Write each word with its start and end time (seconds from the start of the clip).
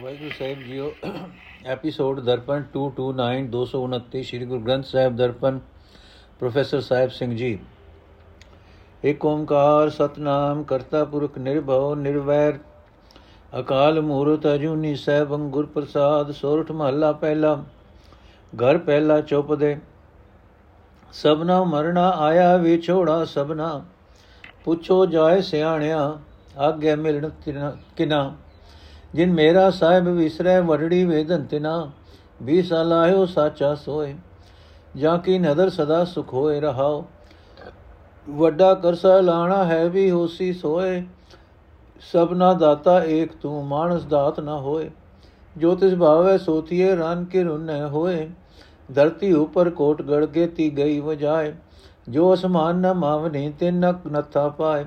ਵਾਹਿਗੁਰੂ 0.00 0.30
ਸਾਹਿਬ 0.38 0.58
ਜੀਓ, 0.58 0.90
episode 1.66 2.20
Darpan 2.20 2.62
229 2.74 3.48
229 3.48 4.22
Sri 4.22 4.44
Guru 4.44 4.60
Granth 4.60 4.84
Sahib 4.84 5.16
Darpan, 5.16 5.58
professor 6.38 6.80
Sahib 6.80 7.10
Singh 7.10 7.34
ji. 7.36 7.58
Ek 9.04 9.24
ਓੰਕਾਰ 9.24 9.90
ਸਤਨਾਮ 9.90 10.62
ਕਰਤਾ 10.62 11.04
ਪੁਰਖ 11.04 11.36
ਨਿਰਭਉ 11.38 11.94
ਨਿਰਵੈਰ, 11.94 12.58
ਅਕਾਲ 13.52 14.00
ਮੂਰਤ 14.00 14.46
ਅਜੂਨੀ 14.54 14.94
ਸਹਿਬੰ 14.96 15.48
ਗੁਰ 15.50 15.66
ਪ੍ਰਸਾਦ, 15.66 16.30
ਸੋਰਠ 16.30 16.70
ਮਹੱਲਾ 16.72 17.12
ਪਹਿਲਾ, 17.12 17.54
ਘਰ 18.52 18.78
ਪਹਿਲਾ 18.78 19.20
ਚੁੱਪ 19.20 19.54
ਸਭਨਾ 21.14 21.62
ਮਰਣਾ 21.64 22.08
ਆਇਆ 22.18 22.56
ਵਿਛੋੜਾ 22.56 23.24
ਸਭਨਾ, 23.24 23.82
ਪੁੱਛੋ 24.64 25.04
ਜਾਏ 25.06 25.40
ਸਿਆਣਿਆ 25.42 26.18
ਆਗੇ 26.58 26.94
ਮਿਲਣ 26.96 27.28
ਕਿਨਾ। 27.96 28.34
ਜਿਨ 29.14 29.32
ਮੇਰਾ 29.32 29.70
ਸਾਹਿਬ 29.70 30.08
ਵਿਸਰੈ 30.08 30.60
ਵਰੜੀ 30.60 31.04
ਵੇਦਨ 31.04 31.44
ਤਿਨਾ 31.44 31.90
ਵੀ 32.42 32.62
ਸਲਾਹਿਓ 32.62 33.26
ਸਾਚਾ 33.26 33.74
ਸੋਏ, 33.74 34.14
ਜਾਂ 34.96 35.18
ਕੀ 35.18 35.38
ਨਦਰ 35.38 35.70
ਸਦਾ 35.70 36.04
ਸੁਖ 36.04 36.34
ਹੋਏ 36.34 36.60
ਰਹਾਓ। 36.60 37.04
ਵੱਡਾ 38.30 38.74
ਕਰਸਾ 38.74 39.20
ਲਾਣਾ 39.20 39.64
ਹੈ 39.64 39.88
ਵੀ 39.88 40.10
ਹੋਸੀ 40.10 40.52
ਸੋਏ, 40.52 41.04
ਸਭਨਾ 42.12 42.52
ਦਾਤਾ 42.52 43.04
ਏਕ 43.04 43.32
ਤੂੰ, 43.32 43.66
ਮਾਨਸ 43.66 44.04
ਦਾਤ 44.04 44.40
ਨਾ 44.40 44.58
ਹੋਏ। 44.60 44.90
ਜੋ 45.56 45.74
ਤਿਸ 45.74 45.94
ਭਾਵੈ 45.94 46.38
ਸੋਤੀਏ 46.38 46.94
ਰਨ 46.96 47.24
ਕੇ 47.24 47.42
ਰੁਨੈ 47.42 47.86
ਹੋਏ। 47.86 48.30
ਧਰਤੀ 48.94 49.32
ਉਪਰ 49.32 49.70
ਕੋਟ 49.70 50.02
ਗੜ 50.02 50.24
ਕੇ 50.26 50.46
ਤੀ 50.46 50.76
ਗਈ 50.76 51.00
ਵਜਾਏ। 51.00 51.54
ਜੋ 52.08 52.34
ਅਸਮਾਨ 52.34 52.76
ਨ 52.76 52.94
ਮਾਵਨੀ 52.94 53.52
ਤੇ 53.58 53.70
ਨਕ 53.70 54.06
ਨਥਾ 54.12 54.48
ਪਾਏ। 54.48 54.84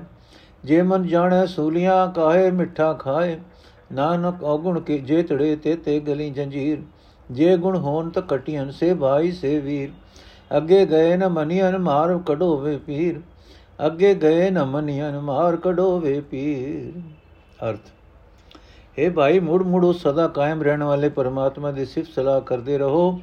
ਜੇ 0.64 0.82
ਮਨ 0.82 1.06
ਜਾਣੈ 1.06 1.46
ਸੂਲੀਆਂ, 1.46 2.12
ਕਾਹੇ 2.12 2.50
ਮਿੱਠਾ 2.50 2.92
ਖਾਏ। 2.92 3.40
ਨਾਨਕ 3.92 4.44
ਔਗੁਣ 4.44 4.80
ਕੇ 4.80 4.98
ਜੇਤੜੇ 4.98 5.56
ਤੇ 5.56 5.76
ਤੇ 5.76 6.00
ਗਲੀ 6.00 6.30
ਜੰਜੀਰ, 6.30 6.78
ਜੇ 7.30 7.56
ਗੁਣ 7.56 7.76
ਹੋਣ 7.76 8.10
ਤਾਂ 8.10 8.22
ਕਟੀਆਂ 8.22 8.70
ਸੇ 8.70 8.94
ਭਾਈ 8.94 9.32
ਸੇ 9.32 9.58
ਵੀਰ। 9.58 9.90
ਅੱਗੇ 10.56 10.86
ਗਏ 10.86 11.16
ਨ 11.16 11.28
ਮਨੀਆਂ 11.28 11.78
ਮਾਰ 11.78 12.18
ਕਢੋਵੇ 12.18 12.76
ਪੀਰ। 12.76 13.20
ਅੱਗੇ 13.86 14.14
ਗਏ 14.14 14.50
ਨ 14.50 14.64
ਮਨੀਆਂ 14.64 15.20
ਮਾਰ 15.20 15.56
ਕਢੋਵੇ 15.56 16.20
ਪੀਰ। 16.20 17.00
ਅਰਥ 17.70 17.90
हे 18.98 19.12
ਭਾਈ, 19.12 19.38
ਮੁੜ 19.38 19.62
ਮੁੜ 19.62 19.94
ਸਦਾ 19.94 20.28
ਕਾਇਮ 20.28 20.62
ਰਹਿਣ 20.62 20.82
ਵਾਲੇ 20.82 21.08
ਪਰਮਾਤਮਾ 21.08 21.70
ਦੀ 21.70 21.84
ਸਿਫਤ 21.84 22.10
ਸਲਾਹ 22.10 22.40
ਕਰਦੇ 22.40 22.78
ਰਹੋ। 22.78 23.20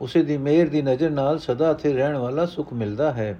ਉਸੇ 0.00 0.22
ਦੀ 0.22 0.36
ਮਿਹਰ 0.36 0.68
ਦੀ 0.68 0.82
ਨਜ਼ਰ 0.82 1.10
ਨਾਲ 1.10 1.38
ਸਦਾ 1.38 1.74
ਥੇ 1.74 1.92
ਰਹਿਣ 1.92 2.16
ਵਾਲਾ 2.16 2.46
ਸੁਖ 2.46 2.72
ਮਿਲਦਾ 2.72 3.12
ਹੈ। 3.12 3.38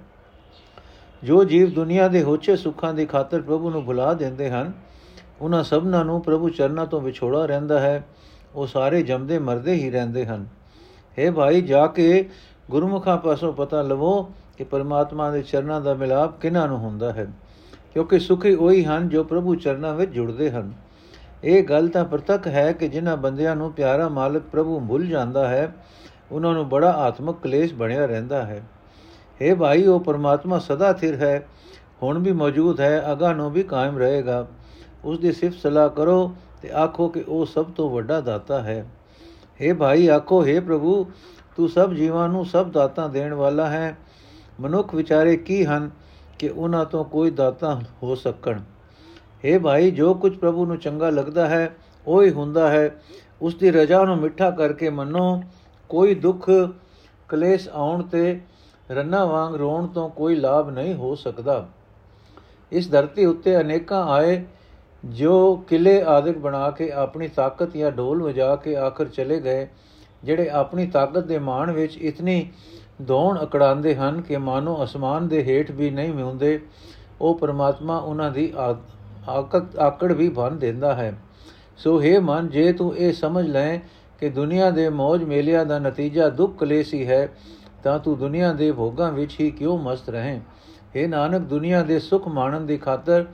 ਜੋ 1.23 1.43
ਜੀਵ 1.43 1.73
ਦੁਨੀਆ 1.73 2.07
ਦੇ 2.07 2.23
ਹੋਛੇ 2.23 2.55
ਸੁੱਖਾਂ 2.55 2.93
ਦੀ 2.93 3.05
ਖਾਤਰ 3.05 3.41
ਪ੍ਰਭੂ 3.41 3.69
ਨੂੰ 3.69 3.85
ਭੁਲਾ 3.85 4.13
ਦਿੰਦੇ 4.13 4.49
ਹਨ 4.49 4.71
ਉਹਨਾਂ 5.43 5.63
ਸਭਨਾਂ 5.63 6.05
ਨੂੰ 6.05 6.21
ਪ੍ਰਭੂ 6.21 6.49
ਚਰਨਾਂ 6.49 6.85
ਤੋਂ 6.85 7.01
ਵਿਛੋੜਾ 7.01 7.45
ਰਹਿੰਦਾ 7.45 7.79
ਹੈ। 7.79 8.05
ਉਹ 8.55 8.67
ਸਾਰੇ 8.67 9.03
ਜੰਮਦੇ 9.03 9.39
ਮਰਦੇ 9.39 9.73
ਹੀ 9.73 9.89
ਰਹਿੰਦੇ 9.89 10.25
ਹਨ। 10.25 10.45
हे 11.19 11.33
ਭਾਈ, 11.33 11.61
ਜਾ 11.61 11.87
ਕੇ 11.87 12.29
ਗੁਰਮੁਖਾਂ 12.71 13.17
ਪਾਸੋਂ 13.17 13.53
ਪਤਾ 13.53 13.81
ਲਵੋ 13.81 14.23
ਕਿ 14.57 14.63
ਪਰਮਾਤਮਾ 14.63 15.31
ਦੇ 15.31 15.41
ਚਰਨਾਂ 15.41 15.81
ਦਾ 15.81 15.93
ਮਿਲਾਪ 15.93 16.41
ਕਿਨਾਂ 16.41 16.67
ਨੂੰ 16.67 16.77
ਹੁੰਦਾ 16.77 17.13
ਹੈ। 17.13 17.27
ਕਿਉਂਕਿ 17.93 18.19
ਸੁਖੀ 18.19 18.55
ਉਹੀ 18.55 18.85
ਹਨ 18.85 19.09
ਜੋ 19.09 19.23
ਪ੍ਰਭੂ 19.23 19.55
ਚਰਨਾਂ 19.55 19.93
ਵਿੱਚ 19.93 20.11
ਜੁੜਦੇ 20.11 20.51
ਹਨ। 20.51 20.73
ਇਹ 21.43 21.63
ਗੱਲ 21.63 21.87
ਤਾਂ 21.87 22.05
ਪ੍ਰਤੱਖ 22.05 22.47
ਹੈ 22.47 22.71
ਕਿ 22.71 22.87
ਜਿਨ੍ਹਾਂ 22.87 23.17
ਬੰਦਿਆਂ 23.17 23.55
ਨੂੰ 23.55 23.71
ਪਿਆਰਾ 23.71 24.09
ਮਾਲਕ 24.09 24.41
ਪ੍ਰਭੂ 24.51 24.79
ਭੁੱਲ 24.79 25.07
ਜਾਂਦਾ 25.07 25.47
ਹੈ, 25.47 25.75
ਉਹਨਾਂ 26.31 26.53
ਨੂੰ 26.53 26.69
ਬੜਾ 26.69 26.91
ਆਤਮਿਕ 26.91 27.35
ਕਲੇਸ਼ 27.43 27.73
ਬਣਿਆ 27.73 28.05
ਰਹਿੰਦਾ 28.05 28.45
ਹੈ। 28.45 28.63
हे 29.41 29.55
ਭਾਈ, 29.55 29.85
ਉਹ 29.85 29.99
ਪਰਮਾਤਮਾ 29.99 30.59
ਸਦਾ 30.59 30.93
ਥਿਰ 30.93 31.15
ਹੈ। 31.15 31.47
ਹੁਣ 32.03 32.19
ਵੀ 32.19 32.31
ਮੌਜੂਦ 32.31 32.79
ਹੈ 32.79 33.03
ਅਗਾ 33.11 33.33
ਨੂੰ 33.33 33.51
ਵੀ 33.51 33.63
ਕਾਇਮ 33.63 33.97
ਰਹੇਗਾ। 33.97 34.47
ਉਸ 35.04 35.18
ਦੀ 35.18 35.32
ਸਿਫਤ 35.32 35.58
ਸਲਾਹ 35.58 35.88
ਕਰੋ 35.88 36.32
ਤੇ 36.62 36.70
ਆਖੋ 36.76 37.08
ਕਿ 37.08 37.24
ਉਹ 37.28 37.44
ਸਭ 37.46 37.70
ਤੋਂ 37.76 37.88
ਵੱਡਾ 37.90 38.20
ਦਾਤਾ 38.20 38.60
ਹੈ 38.62 38.84
हे 39.60 39.74
ਭਾਈ 39.76 40.08
ਆਖੋ 40.08 40.42
हे 40.44 40.60
ਪ੍ਰਭੂ 40.60 41.04
ਤੂੰ 41.56 41.68
ਸਭ 41.68 41.92
ਜੀਵਾਂ 41.94 42.28
ਨੂੰ 42.28 42.44
ਸਭ 42.46 42.70
ਦਾਤਾਂ 42.70 43.08
ਦੇਣ 43.08 43.34
ਵਾਲਾ 43.34 43.68
ਹੈ 43.68 43.96
ਮਨੁੱਖ 44.60 44.94
ਵਿਚਾਰੇ 44.94 45.36
ਕੀ 45.36 45.64
ਹਨ 45.64 45.90
ਕਿ 46.38 46.48
ਉਹਨਾਂ 46.48 46.84
ਤੋਂ 46.84 47.04
ਕੋਈ 47.04 47.30
ਦਾਤਾ 47.30 47.80
ਹੋ 48.02 48.14
ਸਕਣ 48.14 48.60
हे 49.44 49.60
ਭਾਈ 49.60 49.90
ਜੋ 49.90 50.12
ਕੁਝ 50.14 50.36
ਪ੍ਰਭੂ 50.36 50.66
ਨੂੰ 50.66 50.78
ਚੰਗਾ 50.78 51.10
ਲੱਗਦਾ 51.10 51.46
ਹੈ 51.48 51.70
ਉਹ 52.06 52.22
ਹੀ 52.22 52.30
ਹੁੰਦਾ 52.30 52.68
ਹੈ 52.70 52.90
ਉਸ 53.42 53.54
ਦੀ 53.54 53.70
ਰਜ਼ਾ 53.70 54.04
ਨੂੰ 54.04 54.16
ਮਿੱਠਾ 54.18 54.50
ਕਰਕੇ 54.50 54.90
ਮੰਨੋ 54.90 55.42
ਕੋਈ 55.90 56.14
ਦੁੱਖ 56.14 56.50
ਕਲੇਸ਼ 57.28 57.68
ਆਉਣ 57.68 58.02
ਤੇ 58.02 58.40
ਰੰਨਾ 58.90 59.24
ਵਾਂਗ 59.24 59.54
ਰੋਣ 59.54 59.86
ਤੋਂ 59.86 60.08
ਕੋਈ 60.10 60.34
ਲਾਭ 60.34 60.70
ਨਹੀਂ 60.70 60.94
ਹੋ 60.94 61.14
ਸਕਦਾ 61.14 61.66
ਇਸ 62.72 62.90
ਧਰਤੀ 62.90 63.24
ਉੱਤੇ 63.24 63.56
ਅਨੇਕਾਂ 63.60 64.04
ਆਏ 64.10 64.44
ਜੋ 65.03 65.55
ਕਿਲੇ 65.67 66.01
ਆਦਿਕ 66.03 66.37
ਬਣਾ 66.37 66.69
ਕੇ 66.71 66.91
ਆਪਣੀ 66.91 67.27
ਤਾਕਤ 67.27 67.75
ਜਾਂ 67.77 67.91
ਢੋਲ 67.91 68.21
ਵਜਾ 68.23 68.55
ਕੇ 68.55 68.75
ਆਖਰ 68.75 69.07
ਚਲੇ 69.07 69.39
ਗਏ, 69.39 69.67
ਜਿਹੜੇ 70.23 70.49
ਆਪਣੀ 70.49 70.85
ਤਾਕਤ 70.87 71.23
ਦੇ 71.23 71.39
ਮਾਣ 71.39 71.71
ਵਿੱਚ 71.71 71.97
ਇਤਨੀ 71.97 72.51
ਦੌਣ 73.01 73.43
ਅਕੜਾਉਂਦੇ 73.43 73.95
ਹਨ 73.95 74.21
ਕਿ 74.21 74.37
ਮਾਨੋ 74.37 74.83
ਅਸਮਾਨ 74.83 75.27
ਦੇ 75.27 75.43
ਹੇਠ 75.43 75.71
ਵੀ 75.71 75.89
ਨਹੀਂ 75.89 76.11
ਹੁੰਦੇ 76.13 76.59
ਉਹ 77.21 77.37
ਪਰਮਾਤਮਾ 77.37 77.97
ਉਹਨਾਂ 77.97 78.31
ਦੀ 78.31 78.51
ਆਕੜ 79.79 80.11
ਵੀ 80.11 80.29
ਭੰਨ 80.29 80.57
ਦਿੰਦਾ 80.59 80.93
ਹੈ। 80.95 81.13
ਸੋ 81.77 81.99
हे 82.01 82.19
ਮਨ, 82.21 82.47
ਜੇ 82.47 82.71
ਤੂੰ 82.73 82.95
ਇਹ 82.97 83.13
ਸਮਝ 83.13 83.45
ਲੈ 83.47 83.77
ਕਿ 84.19 84.29
ਦੁਨੀਆ 84.29 84.69
ਦੇ 84.69 84.89
ਮੋਜ 84.89 85.23
ਮੇਲਿਆਂ 85.23 85.65
ਦਾ 85.65 85.79
ਨਤੀਜਾ 85.79 86.29
ਦੁੱਖ 86.29 86.57
ਕਲੇਸ਼ 86.59 86.93
ਹੀ 86.93 87.05
ਹੈ 87.07 87.27
ਤਾਂ 87.83 87.97
ਤੂੰ 87.99 88.17
ਦੁਨੀਆ 88.17 88.51
ਦੇ 88.53 88.71
ਭੋਗਾਂ 88.71 89.11
ਵਿੱਚ 89.11 89.39
ਹੀ 89.39 89.49
ਕਿਉਂ 89.51 89.77
ਮਸਤ 89.79 90.09
ਰਹੇ? 90.09 90.39
हे 90.95 91.07
ਨਾਨਕ, 91.09 91.41
ਦੁਨੀਆ 91.41 91.81
ਦੇ 91.83 91.99
ਸੁਖ 91.99 92.27
ਮਾਣਨ 92.27 92.65
ਦੀ 92.65 92.77
ਖਾਤਰ 92.77 93.25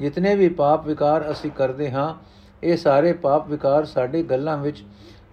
ਜਿਤਨੇ 0.00 0.34
ਵੀ 0.34 0.48
ਪਾਪ 0.48 0.86
ਵਿਕਾਰ 0.86 1.30
ਅਸੀਂ 1.30 1.50
ਕਰਦੇ 1.50 1.90
ਹਾਂ, 1.90 2.14
ਇਹ 2.62 2.76
ਸਾਰੇ 2.76 3.12
ਪਾਪ 3.12 3.48
ਵਿਕਾਰ 3.48 3.84
ਸਾਡੇ 3.84 4.22
ਗੱਲਾਂ 4.22 4.56
ਵਿੱਚ 4.56 4.82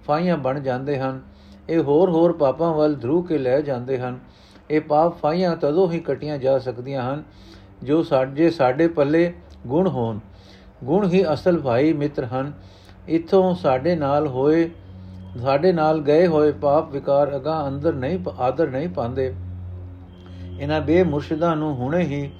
ਫਾਈਆਂ 0.08 0.38
ਬਣ 0.38 0.60
ਜਾਂਦੇ 0.60 1.00
ਹਨ। 1.00 1.22
ਇਹ 1.70 1.80
ਹੋਰ 1.80 2.10
ਹੋਰ 2.10 2.34
ਪਾਪਾਂ 2.34 2.74
ਵੱਲ 2.74 2.96
ਧਰੂ 2.96 3.22
ਕੇ 3.22 3.38
ਲੈ 3.38 3.62
ਜਾਂਦੇ 3.62 4.00
ਹਨ। 4.00 4.20
ਇਹ 4.72 4.82
ਪਾਪ 4.82 5.18
ਫਾਈਆਂ 5.18 5.56
ਤਦੋਂ 5.56 5.92
ਹੀ 5.92 6.00
ਕਟੀਆਂ 6.00 6.38
ਜਾ 6.38 6.60
ਸਕਦੀਆਂ 6.60 7.14
ਹਨ, 7.14 7.24
ਜੋ 7.84 8.04
ਸਾਡੇ 8.04 8.50
ਸਾਡੇ 8.50 8.88
ਪੱਲੇ 8.88 9.34
ਗੁਣ 9.68 9.88
ਹੋਣ। 9.88 10.20
ਗੁਣ 10.84 11.08
ਹੀ 11.08 11.24
ਅਸਲ 11.34 11.60
ਭਾਈ 11.62 11.94
ਮਿੱਤਰ 11.94 12.26
ਹਨ। 12.26 12.52
ਇਥੋਂ 13.10 13.56
ਸਾਡੇ 13.56 13.96
ਨਾਲ 13.96 14.28
ਹੋਏ, 14.28 14.70
ਸਾਡੇ 15.42 15.72
ਨਾਲ 15.74 16.02
ਗਏ 16.02 16.28
ਹੋਏ 16.28 16.52
ਪਾਪ 16.52 16.92
ਵਿਕਾਰ 16.92 17.36
ਅਗਾ 17.36 17.68
ਅੰਦਰ 17.68 17.94
ਨਹੀਂ 17.94 18.20
ਆਦਰ 18.40 18.70
ਨਹੀਂ 18.70 18.90
ਪਾਉਂਦੇ। 18.90 19.34
ਇਹਨਾਂ 20.60 20.82
ਬੇਮੁਰਸ਼ਿਦਾਂ 20.82 21.56
ਨੂੰ 21.56 21.76
ਹੁਣੇ 21.76 22.04
ਹੀ 22.04 22.32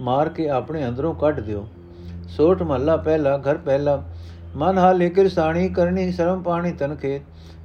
ਮਾਰ 0.00 0.28
ਕੇ 0.28 0.48
ਆਪਣੇ 0.48 0.86
ਅੰਦਰੋਂ 0.88 1.14
ਕੱਢ 1.14 1.40
ਦਿਓ 1.40 1.66
ਸੋਟ 2.28 2.62
ਮਹੱਲਾ 2.62 2.96
ਪਹਿਲਾ 2.96 3.36
ਘਰ 3.38 3.56
ਪਹਿਲਾ 3.56 4.02
ਮਨ 4.56 4.78
ਹਾਲੇ 4.78 5.08
ਕਿਰਸਾਣੀ 5.10 5.68
ਕਰਨੀ 5.68 6.10
ਸ਼ਰਮ 6.12 6.42
ਪਾਣੀ 6.42 6.72
ਤਨਖੇ 6.72 7.20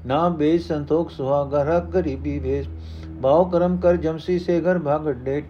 ਨਾ 0.06 0.28
ਬੇਜ 0.29 0.62
ਸੰਤੋਖ 0.62 1.12
ਸੁਹਾਗਾ 1.12 1.63
ਰਗ 1.63 1.90
ਗਰੀਬੀ 1.91 2.40
ਵੇਸ 2.40 2.68
ਬਾਉ 3.22 3.50
ਕਰਮ 3.50 3.78
ਕਰ 3.78 3.95
ਜਮਸੀ 3.95 4.40
ਸੇ 4.40 4.62
ਘਰ 4.62 4.79
ਭਾਗ 4.79 5.09
ਡੇਟ 5.12 5.45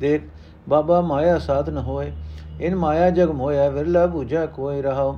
ਦੇਖ 0.00 0.22
ਬਾਬਾ 0.68 1.00
ਮਾਇਆ 1.00 1.38
ਸਾਧ 1.38 1.70
ਨ 1.70 1.78
ਹੋਏ 1.78 2.12
ਇਨ 2.60 2.76
ਮਾਇਆ 2.76 3.10
ਜਗ 3.10 3.30
ਮੋਇਆ 3.30 3.68
ਵਿਰਲਾ 3.70 4.04
부ਝਾ 4.06 4.46
ਕੋਈ 4.46 4.82
ਰਹਾ 4.82 5.12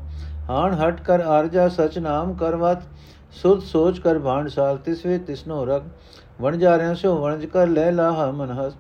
ਹਾਣ 0.51 0.75
ਹਟ 0.75 1.01
ਕਰ 1.01 1.21
ਆਰਜਾ 1.21 1.69
ਸਚ 1.69 1.99
ਨਾਮ 1.99 2.35
ਕਰਵਤ 2.35 2.83
ਸੁਧ 3.33 3.61
ਸੋਚ 3.61 3.99
ਕਰ 3.99 4.19
ਭਾਂਡ 4.19 4.49
ਸਾਲ 4.49 4.77
ਤਿਸਵੇ 4.77 5.19
ਤਿਸਨੋ 5.19 5.65
ਰਗ 5.65 5.83
ਵਣ 6.41 6.57
ਜਾ 6.57 6.77
ਰਿਆ 6.79 6.95
ਸੋ 6.95 7.17
ਵਣਜ 7.17 7.47
ਕਰ 7.47 7.67
ਲੈ 7.67 7.91
ਲਾ 7.91 8.31
ਮਨ 8.31 8.51
ਹਸ 8.51 8.73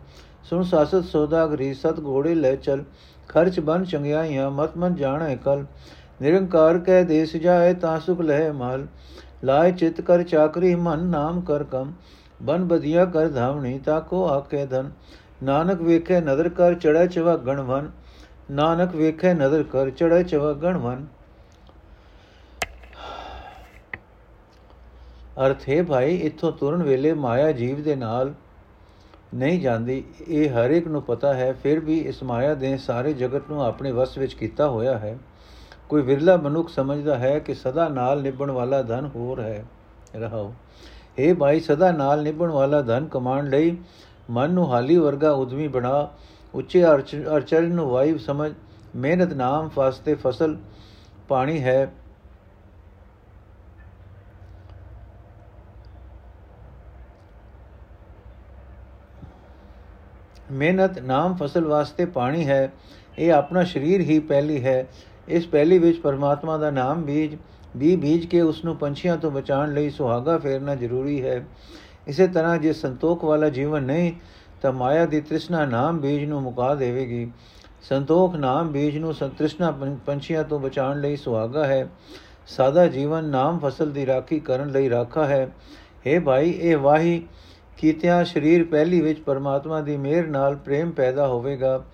ਸੁਣ 0.51 0.62
ਸਾਸਤ 0.62 1.05
ਸੋਦਾਗਰੀ 1.05 1.75
ਸਤ 1.75 2.01
ਘੋੜੇ 2.01 2.34
ਲੈ 2.34 2.55
ਚਲ, 2.55 2.84
ਖਰਚ 3.29 3.61
ਬਨ 3.61 3.84
ਚੰਗਿਆਈਆਂ, 3.84 4.51
ਮਤ 4.51 4.77
ਮਨ 4.77 4.95
ਜਾਣੈ 4.95 5.34
ਕਲ। 5.37 5.65
ਨਿਰੰਕਾਰ 6.23 6.79
ਕਹਿ 6.79 7.05
ਦੇਸ 7.05 7.37
ਜਾਏ 7.37 7.75
ਤਾਂ 7.75 7.99
ਸੁਖ 8.01 8.21
ਲਹਿ 8.21 8.53
ਮਾਲ। 8.53 8.87
ਲਾਇ 9.45 9.73
ਚਿਤ 9.73 10.01
ਕਰ 10.01 10.23
ਚਾਕਰੀ, 10.23 10.75
ਮਨ 10.75 10.99
ਨਾਮ 10.99 11.41
ਕਰ 11.41 11.65
ਕਮ। 11.65 11.93
ਬਨ 12.43 12.65
ਬਧਿਆ 12.65 13.05
ਕਰ 13.05 13.29
ਧਾਵਣੀ 13.29 13.79
ਤਾਕੋ 13.79 14.27
ਆਕੇ 14.29 14.67
ਧਨ। 14.67 14.91
ਨਾਨਕ 15.43 15.83
ਵੇਖੇ 15.83 16.21
ਨਦਰ 16.21 16.49
ਕਰ 16.49 16.75
ਚੜੈ 16.75 17.07
ਚਵਾ 17.07 17.37
ਗਣਵਨ 17.37 17.91
ਨਾਨਕ 18.51 18.95
ਵੇਖੇ 18.95 19.34
ਨਦਰ 19.34 19.63
ਕਰ 19.63 19.91
ਚੜੈ 19.91 20.23
ਚਵਾ 20.23 20.53
ਗਣਵਨ 20.53 21.07
ਅਰਥ 25.47 25.69
ਹੈ 25.69 25.83
ਭਾਈ, 25.83 26.16
ਇੱਥੋਂ 26.16 26.53
ਤੁਰਨ 26.53 26.83
ਵੇਲੇ 26.83 27.13
ਮਾਇਆ 27.15 27.53
ਜੀਵ 27.53 27.83
ਦੇ 27.83 27.97
ਨਾਲ 27.97 28.34
ਨਹੀਂ 29.34 29.61
ਜਾਂਦੀ, 29.61 30.05
ਇਹ 30.28 30.51
ਹਰ 30.51 30.71
ਇੱਕ 30.71 30.89
ਨੂੰ 30.89 31.03
ਪਤਾ 31.03 31.34
ਹੈ, 31.34 31.53
ਫਿਰ 31.53 31.81
ਵੀ 31.81 31.99
ਇਸ 31.99 32.23
ਮਾਇਆ 32.23 32.55
ਦੇ 32.55 32.77
ਸਾਰੇ 32.77 33.13
ਜਗਤ 33.13 33.43
ਨੂੰ 33.51 33.65
ਆਪਣੇ 33.65 33.93
ਵਸ 33.93 34.19
ਵਿੱਚ 34.19 34.34
ਕੀਤਾ 34.34 34.69
ਹੋਇਆ 34.69 34.99
ਹੈ। 34.99 35.19
ਕੋਈ 35.89 36.03
ਵਿਰਲਾ 36.03 36.37
ਮਨੁੱਖ 36.37 36.69
ਸਮਝਦਾ 36.69 37.19
ਹੈ 37.19 37.39
ਕਿ 37.39 37.55
ਸਦਾ 37.55 37.89
ਨਾਲ 37.89 38.23
ਨਿਭਣ 38.23 38.51
ਵਾਲਾ 38.51 38.83
ਧਨ 38.83 39.11
ਹੋਰ 39.17 39.41
ਹੈ। 39.41 39.65
ਰਹਾਓ। 40.17 40.55
ਇਹ 41.19 41.34
ਭਾਈ, 41.34 41.61
ਸਦਾ 41.61 41.93
ਨਾਲ 41.93 42.23
ਨਿਭਣ 42.23 42.51
ਵਾਲਾ 42.51 42.83
ਧਨ 42.83 43.07
ਕਮਾਉਣ 43.07 43.51
ਲਈ 43.51 43.77
ਮਨ 44.31 44.51
ਨੂੰ 44.51 44.73
ਹਾਲੀ 44.73 44.97
ਵਰਗਾ 44.97 45.31
ਉਦਮੀ 45.31 45.69
ਬਣਾ, 45.69 46.09
ਉੱਚੇ 46.55 46.84
ਅਰਚਨ 46.84 47.75
ਨੂੰ 47.75 47.91
ਵਾਇਵ 47.91 48.19
ਸਮਝ, 48.19 48.53
ਮਿਹਨਤ 48.97 49.33
ਨਾਮ 49.33 49.69
ਫਾਸਤੇ 49.69 50.15
ਫਸਲ 50.15 50.57
ਪਾਣੀ 51.29 51.63
ਹੈ। 51.63 51.93
ਮਿਹਨਤ 60.53 60.98
ਨਾਮ 60.98 61.34
ਫਸਲ 61.34 61.65
ਵਾਸਤੇ 61.65 62.04
ਪਾਣੀ 62.04 62.47
ਹੈ, 62.47 62.72
ਇਹ 63.19 63.33
ਆਪਣਾ 63.33 63.65
ਸਰੀਰ 63.65 64.01
ਹੀ 64.01 64.19
ਪਹਿਲੀ 64.19 64.65
ਹੈ। 64.65 64.87
ਇਸ 65.28 65.47
ਪਹਿਲੀ 65.47 65.78
ਵਿੱਚ 65.78 66.01
ਪਰਮਾਤਮਾ 66.01 66.59
ਦਾ 66.59 66.71
ਨਾਮ 66.71 67.03
ਬੀਜ, 67.03 67.37
ਵੀ 67.77 67.97
ਬੀਜ 67.97 68.27
ਕੇ 68.27 68.41
ਉਸ 68.41 68.65
ਨੂੰ 68.65 68.77
ਪੰਛੀਆਂ 68.77 69.16
ਤੋਂ 69.16 69.31
ਬਚਾਉਣ 69.31 69.75
ਲਈ 69.75 69.91
ਸੁਹਾਗਾ 69.91 70.39
ਫੇਰਨਾ 70.39 70.75
ਜ਼ਰੂਰੀ 70.75 71.22
ਹੈ। 71.22 71.47
ਇਸੇ 72.07 72.27
ਤਰ੍ਹਾਂ 72.27 72.59
ਜੇ 72.59 72.72
ਸੰਤੋਖ 72.72 73.25
ਵਾਲਾ 73.25 73.48
ਜੀਵਨ 73.48 73.83
ਨਹੀਂ, 73.83 74.13
ਤਾਂ 74.63 74.72
ਮਾਇਆ 74.72 75.07
ਦੀ 75.07 75.21
ਤ੍ਰਿਸ਼ਨਾ 75.21 75.65
ਨਾਮ 75.65 75.98
ਬੀਜ 75.98 76.25
ਨੂੰ 76.25 76.43
ਮੁਕਾ 76.43 76.75
ਦੇਵੇਗੀ। 76.75 77.31
ਸੰਤੋਖ 77.83 78.34
ਨਾਮ 78.34 78.69
ਬੀਜ 78.69 78.98
ਨੂੰ 78.98 79.15
ਸੰਤ੍ਰਿਸ਼ਨਾ 79.15 79.71
ਪੰਛੀਆਂ 80.07 80.45
ਤੋਂ 80.45 80.60
ਬਚਾਉਣ 80.60 81.01
ਲਈ 81.01 81.16
ਸੁਹਾਗਾ 81.16 81.66
ਹੈ। 81.66 81.89
ਸਾਦਾ 82.47 82.87
ਜੀਵਨ 82.87 83.25
ਨਾਮ 83.25 83.59
ਫਸਲ 83.59 83.91
ਦੀ 83.91 84.07
ਰਾਖੀ 84.07 84.41
ਕਰਨ 84.41 84.71
ਲਈ 84.71 84.91
ਰਾਖਾ 84.91 85.25
ਹੈ। 85.25 85.48
हे 86.07 86.22
ਭਾਈ, 86.22 86.51
ਇਹ 86.51 86.77
ਵਾਹੀ 86.77 87.22
ਕੀਤਿਆਂ 87.77 88.25
ਸਰੀਰ 88.25 88.65
ਪਹਿਲੀ 88.65 89.01
ਵਿੱਚ 89.01 89.21
ਪਰਮਾਤਮਾ 89.21 89.81
ਦੀ 89.81 89.97
ਮਿਹਰ 89.97 90.27
ਨਾਲ 90.27 90.57
ਪ੍ਰੇਮ 90.57 90.91
ਪੈਦਾ 90.91 91.27
ਹੋਵੇਗਾ। 91.27 91.84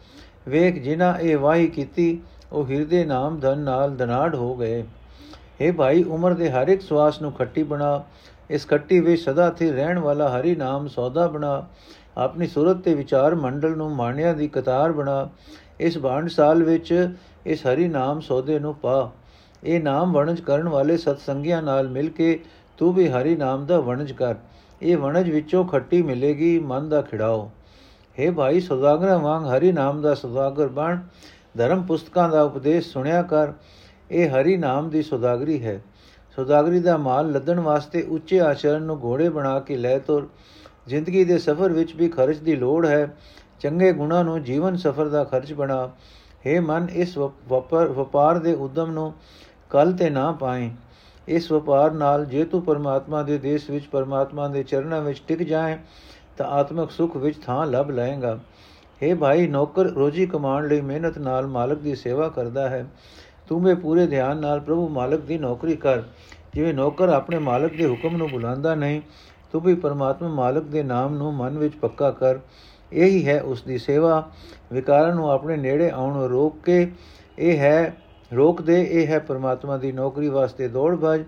ਵੇਖ, 0.48 0.82
ਜਿਨ੍ਹਾਂ 0.82 1.18
ਇਹ 1.18 1.36
ਵਾਹੀ 1.38 1.66
ਕੀਤੀ, 1.66 2.20
ਉਹ 2.52 2.66
ਹਿਰਦੇ 2.66 3.04
ਨਾਮ 3.04 3.40
ਧਨ 3.40 3.58
ਨਾਲ 3.58 3.96
ਦਨਾੜ 3.96 4.34
ਹੋ 4.34 4.54
ਗਏ। 4.54 4.82
हे 5.60 5.74
ਭਾਈ, 5.74 6.02
ਉਮਰ 6.02 6.34
ਦੇ 6.34 6.50
ਹਰ 6.50 6.68
ਇੱਕ 6.68 6.82
ਸਵਾਸ 6.82 7.22
ਨੂੰ 7.22 7.32
ਖੱਟੀ 7.32 7.62
ਬਣਾ। 7.62 8.04
ਇਸ 8.50 8.66
ਖੱਟੀ 8.66 9.00
ਵਿੱਚ 9.00 9.22
ਸਦਾ 9.22 9.50
ਸਥਿਰ 9.50 9.74
ਰਹਿਣ 9.74 9.98
ਵਾਲਾ 9.98 10.28
ਹਰੀ 10.28 10.56
ਨਾਮ 10.56 10.86
ਸੌਦਾ 10.86 11.26
ਬਣਾ। 11.26 11.66
ਆਪਣੀ 12.16 12.46
ਸੁਰਤ 12.46 12.76
ਤੇ 12.76 12.94
ਵਿਚਾਰ 12.94 13.34
ਮੰਡਲ 13.34 13.76
ਨੂੰ 13.76 13.90
ਮਾਣਿਆਂ 13.96 14.34
ਦੀ 14.34 14.48
ਕਤਾਰ 14.48 14.92
ਬਣਾ। 14.92 15.28
ਇਸ 15.80 15.98
ਬਾਣ 15.98 16.28
ਸਾਲ 16.28 16.62
ਵਿੱਚ 16.62 17.10
ਇਸ 17.46 17.66
ਹਰੀ 17.66 17.88
ਨਾਮ 17.88 18.20
ਸੌਦੇ 18.20 18.58
ਨੂੰ 18.58 18.74
ਪਾ। 18.74 19.10
ਇਹ 19.64 19.80
ਨਾਮ 19.80 20.12
ਵਣਜ 20.12 20.40
ਕਰਨ 20.40 20.68
ਵਾਲੇ 20.68 20.96
ਸਤਸੰਗੀਆਂ 20.96 21.62
ਨਾਲ 21.62 21.88
ਮਿਲ 21.88 22.08
ਕੇ 22.08 22.38
ਤੂੰ 22.78 22.94
ਵੀ 22.94 23.08
ਹਰੀ 23.08 23.36
ਨਾਮ 23.36 23.66
ਦਾ 23.66 23.80
ਵਣਜ 23.80 24.12
ਕਰ। 24.12 24.34
ਇਹ 24.82 24.96
ਵਣਜ 24.96 25.30
ਵਿੱਚੋਂ 25.30 25.64
ਖੱਟੀ 25.64 26.02
ਮਿਲੇਗੀ, 26.02 26.58
ਮਨ 26.58 26.88
ਦਾ 26.88 27.02
ਖਿੜਾਓ। 27.02 27.50
हे 28.18 28.32
ਭਾਈ 28.34 28.60
ਸੁਦਾਗਰ 28.60 29.16
ਵਾਂਗ 29.16 29.44
ਹਰੀ 29.46 29.72
ਨਾਮ 29.72 30.00
ਦਾ 30.02 30.14
ਸੁਦਾਗਰ 30.14 30.68
ਬਣ। 30.68 30.98
ਧਰਮ 31.56 31.82
ਪੁਸਤਕਾਂ 31.82 32.28
ਦਾ 32.28 32.42
ਉਪਦੇਸ਼ 32.42 32.88
ਸੁਣਿਆ 32.88 33.22
ਕਰ। 33.22 33.52
ਇਹ 34.10 34.30
ਹਰੀ 34.30 34.56
ਨਾਮ 34.56 34.88
ਦੀ 34.90 35.02
ਸੁਦਾਗਰੀ 35.02 35.62
ਹੈ। 35.64 35.80
ਸੁਦਾਗਰੀ 36.36 36.80
ਦਾ 36.80 36.96
ਮਾਲ 36.96 37.30
ਲੱਦਣ 37.32 37.60
ਵਾਸਤੇ 37.60 38.02
ਉੱਚੇ 38.02 38.40
ਆਚਰਣ 38.40 38.82
ਨੂੰ 38.82 38.98
ਘੋੜੇ 39.04 39.28
ਬਣਾ 39.28 39.58
ਕੇ 39.60 39.76
ਲੈ 39.76 39.98
ਤੁਰ। 39.98 40.28
ਜ਼ਿੰਦਗੀ 40.86 41.24
ਦੇ 41.24 41.38
ਸਫ਼ਰ 41.38 41.72
ਵਿੱਚ 41.72 41.94
ਵੀ 41.94 42.08
ਖਰਚ 42.08 42.36
ਦੀ 42.36 42.56
ਲੋੜ 42.56 42.86
ਹੈ। 42.86 43.16
ਚੰਗੇ 43.60 43.92
ਗੁਣਾਂ 43.92 44.24
ਨੂੰ 44.24 44.42
ਜੀਵਨ 44.42 44.76
ਸਫ਼ਰ 44.76 45.08
ਦਾ 45.08 45.24
ਖਰਚ 45.24 45.52
ਬਣਾ। 45.52 45.90
हे 46.46 46.62
ਮਨ, 46.62 46.86
ਇਸ 46.90 47.18
ਵਪਾਰ 47.18 48.38
ਦੇ 48.38 48.54
ਉਦਮ 48.54 48.90
ਨੂੰ 48.90 49.12
ਕੱਲ 49.70 49.92
ਤੇ 49.92 50.10
ਨਾ 50.10 50.32
ਪਾਏ। 50.32 50.70
ਇਸ 51.28 51.52
ਵਪਾਰ 51.52 51.90
ਨਾਲ 51.90 52.24
ਜੇ 52.24 52.44
ਤੂੰ 52.44 52.62
ਪਰਮਾਤਮਾ 52.62 53.22
ਦੇ 53.22 53.38
ਦੇਸ਼ 53.38 53.70
ਵਿੱਚ, 53.70 53.86
ਪਰਮਾਤਮਾ 53.86 54.48
ਦੇ 54.48 54.62
ਚਰਨਾਂ 54.62 55.00
ਵਿੱਚ 55.00 55.22
ਟਿਕ 55.28 55.42
ਜਾਏ, 55.42 55.78
ਤਾਂ 56.38 56.46
ਆਤਮਿਕ 56.46 56.90
ਸੁਖ 56.90 57.16
ਵਿੱਚ 57.16 57.38
ਥਾਂ 57.38 57.66
ਲੱਭ 57.66 57.90
ਲਏਗਾ। 57.90 58.38
हे 59.02 59.16
ਭਾਈ, 59.16 59.46
ਨੌਕਰ 59.46 59.84
ਰੋਜੀ 59.84 60.26
ਕਮਾਉਣ 60.26 60.68
ਲਈ 60.68 60.80
ਮਿਹਨਤ 60.80 61.18
ਨਾਲ 61.18 61.46
ਮਾਲਕ 61.46 61.78
ਦੀ 61.78 61.94
ਸੇਵਾ 61.94 62.28
ਕਰਦਾ 62.28 62.68
ਹੈ। 62.68 62.86
ਤੂੰ 63.48 63.64
ਵੀ 63.64 63.74
ਪੂਰੇ 63.74 64.06
ਧਿਆਨ 64.06 64.36
ਨਾਲ 64.36 64.60
ਪ੍ਰਭੂ 64.60 64.88
ਮਾਲਕ 64.88 65.20
ਦੀ 65.20 65.38
ਨੌਕਰੀ 65.38 65.76
ਕਰ। 65.76 66.02
ਜਿਵੇਂ 66.54 66.74
ਨੌਕਰ 66.74 67.08
ਆਪਣੇ 67.08 67.38
ਮਾਲਕ 67.38 67.76
ਦੇ 67.76 67.86
ਹੁਕਮ 67.86 68.16
ਨੂੰ 68.16 68.28
ਬੁਲਾਉਂਦਾ 68.28 68.74
ਨਹੀਂ, 68.74 69.00
ਤੂੰ 69.52 69.60
ਵੀ 69.60 69.74
ਪਰਮਾਤਮਾ 69.74 70.28
ਮਾਲਕ 70.28 70.62
ਦੇ 70.62 70.82
ਨਾਮ 70.82 71.14
ਨੂੰ 71.14 71.34
ਮਨ 71.34 71.58
ਵਿੱਚ 71.58 71.74
ਪੱਕਾ 71.74 72.10
ਕਰ। 72.10 72.38
ਇਹੀ 72.92 73.28
ਹੈ 73.28 73.42
ਉਸ 73.42 73.62
ਦੀ 73.62 73.78
ਸੇਵਾ। 73.78 74.30
ਵਿਕਾਰਾਂ 74.72 75.14
ਨੂੰ 75.14 75.30
ਆਪਣੇ 75.30 75.56
ਨੇੜੇ 75.56 75.90
ਆਉਣ 75.90 76.28
ਰੋਕ 76.28 76.56
ਕੇ 76.64 76.92
ਇਹ 77.38 77.58
ਹੈ 77.58 77.96
ਰੋਕ 78.31 78.61
ਦੇ 78.61 78.81
ਇਹ 78.81 79.07
ਹੈ 79.07 79.19
ਪਰਮਾਤਮਾ 79.19 79.77
ਦੀ 79.77 79.91
ਨੌਕਰੀ 79.91 80.29
ਵਾਸਤੇ 80.29 80.67
ਦੌੜ 80.67 80.95
ਭਜ 80.95 81.23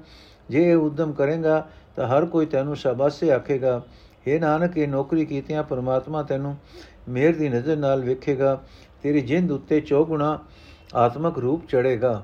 ਜੇ 0.49 0.69
ਇਹ 0.71 0.75
ਉਦਮ 0.75 1.11
ਕਰੇਗਾ 1.13 1.67
ਤਾਂ 1.95 2.07
ਹਰ 2.07 2.25
ਕੋਈ 2.25 2.45
ਤੈਨੂੰ 2.45 2.75
ਸ਼ਾਬਾਸ਼ੇ 2.75 3.31
ਆਖੇਗਾ 3.31 3.81
ਇਹ 4.27 4.39
ਨਾਨਕ 4.39 4.77
ਇਹ 4.77 4.87
ਨੌਕਰੀ 4.87 5.25
ਕੀਤਿਆਂ 5.25 5.63
ਪਰਮਾਤਮਾ 5.63 6.23
ਤੈਨੂੰ 6.23 6.55
ਮਿਹਰ 7.09 7.33
ਦੀ 7.33 7.49
ਨਜ਼ਰ 7.49 7.77
ਨਾਲ 7.77 8.01
ਵੇਖੇਗਾ 8.01 8.57
ਤੇਰੀ 9.03 9.21
ਜਿੰਦ 9.21 9.51
ਉੱਤੇ 9.51 9.79
ਚੌਗੁਣਾ 9.81 10.37
ਆਤਮਕ 10.95 11.37
ਰੂਪ 11.37 11.67
ਚੜੇਗਾ 11.67 12.21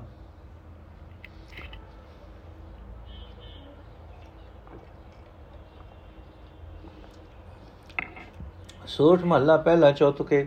सोठ 8.88 9.24
महला 9.24 9.56
पहला 9.56 9.90
चौथके 9.90 10.42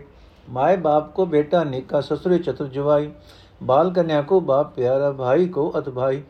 माए 0.48 0.76
बाप 0.78 1.12
को 1.14 1.26
बेटा 1.26 1.62
निका 1.64 2.00
ससुरे 2.00 2.38
चतुर 2.38 2.68
जवाई 2.68 3.06
बाल 3.63 3.91
कन्या 3.91 4.21
को 4.21 4.39
बाप, 4.41 4.73
प्यारा 4.75 5.11
भाई 5.11 5.47
को 5.47 5.69
अत 5.69 5.89
भाई। 5.89 6.23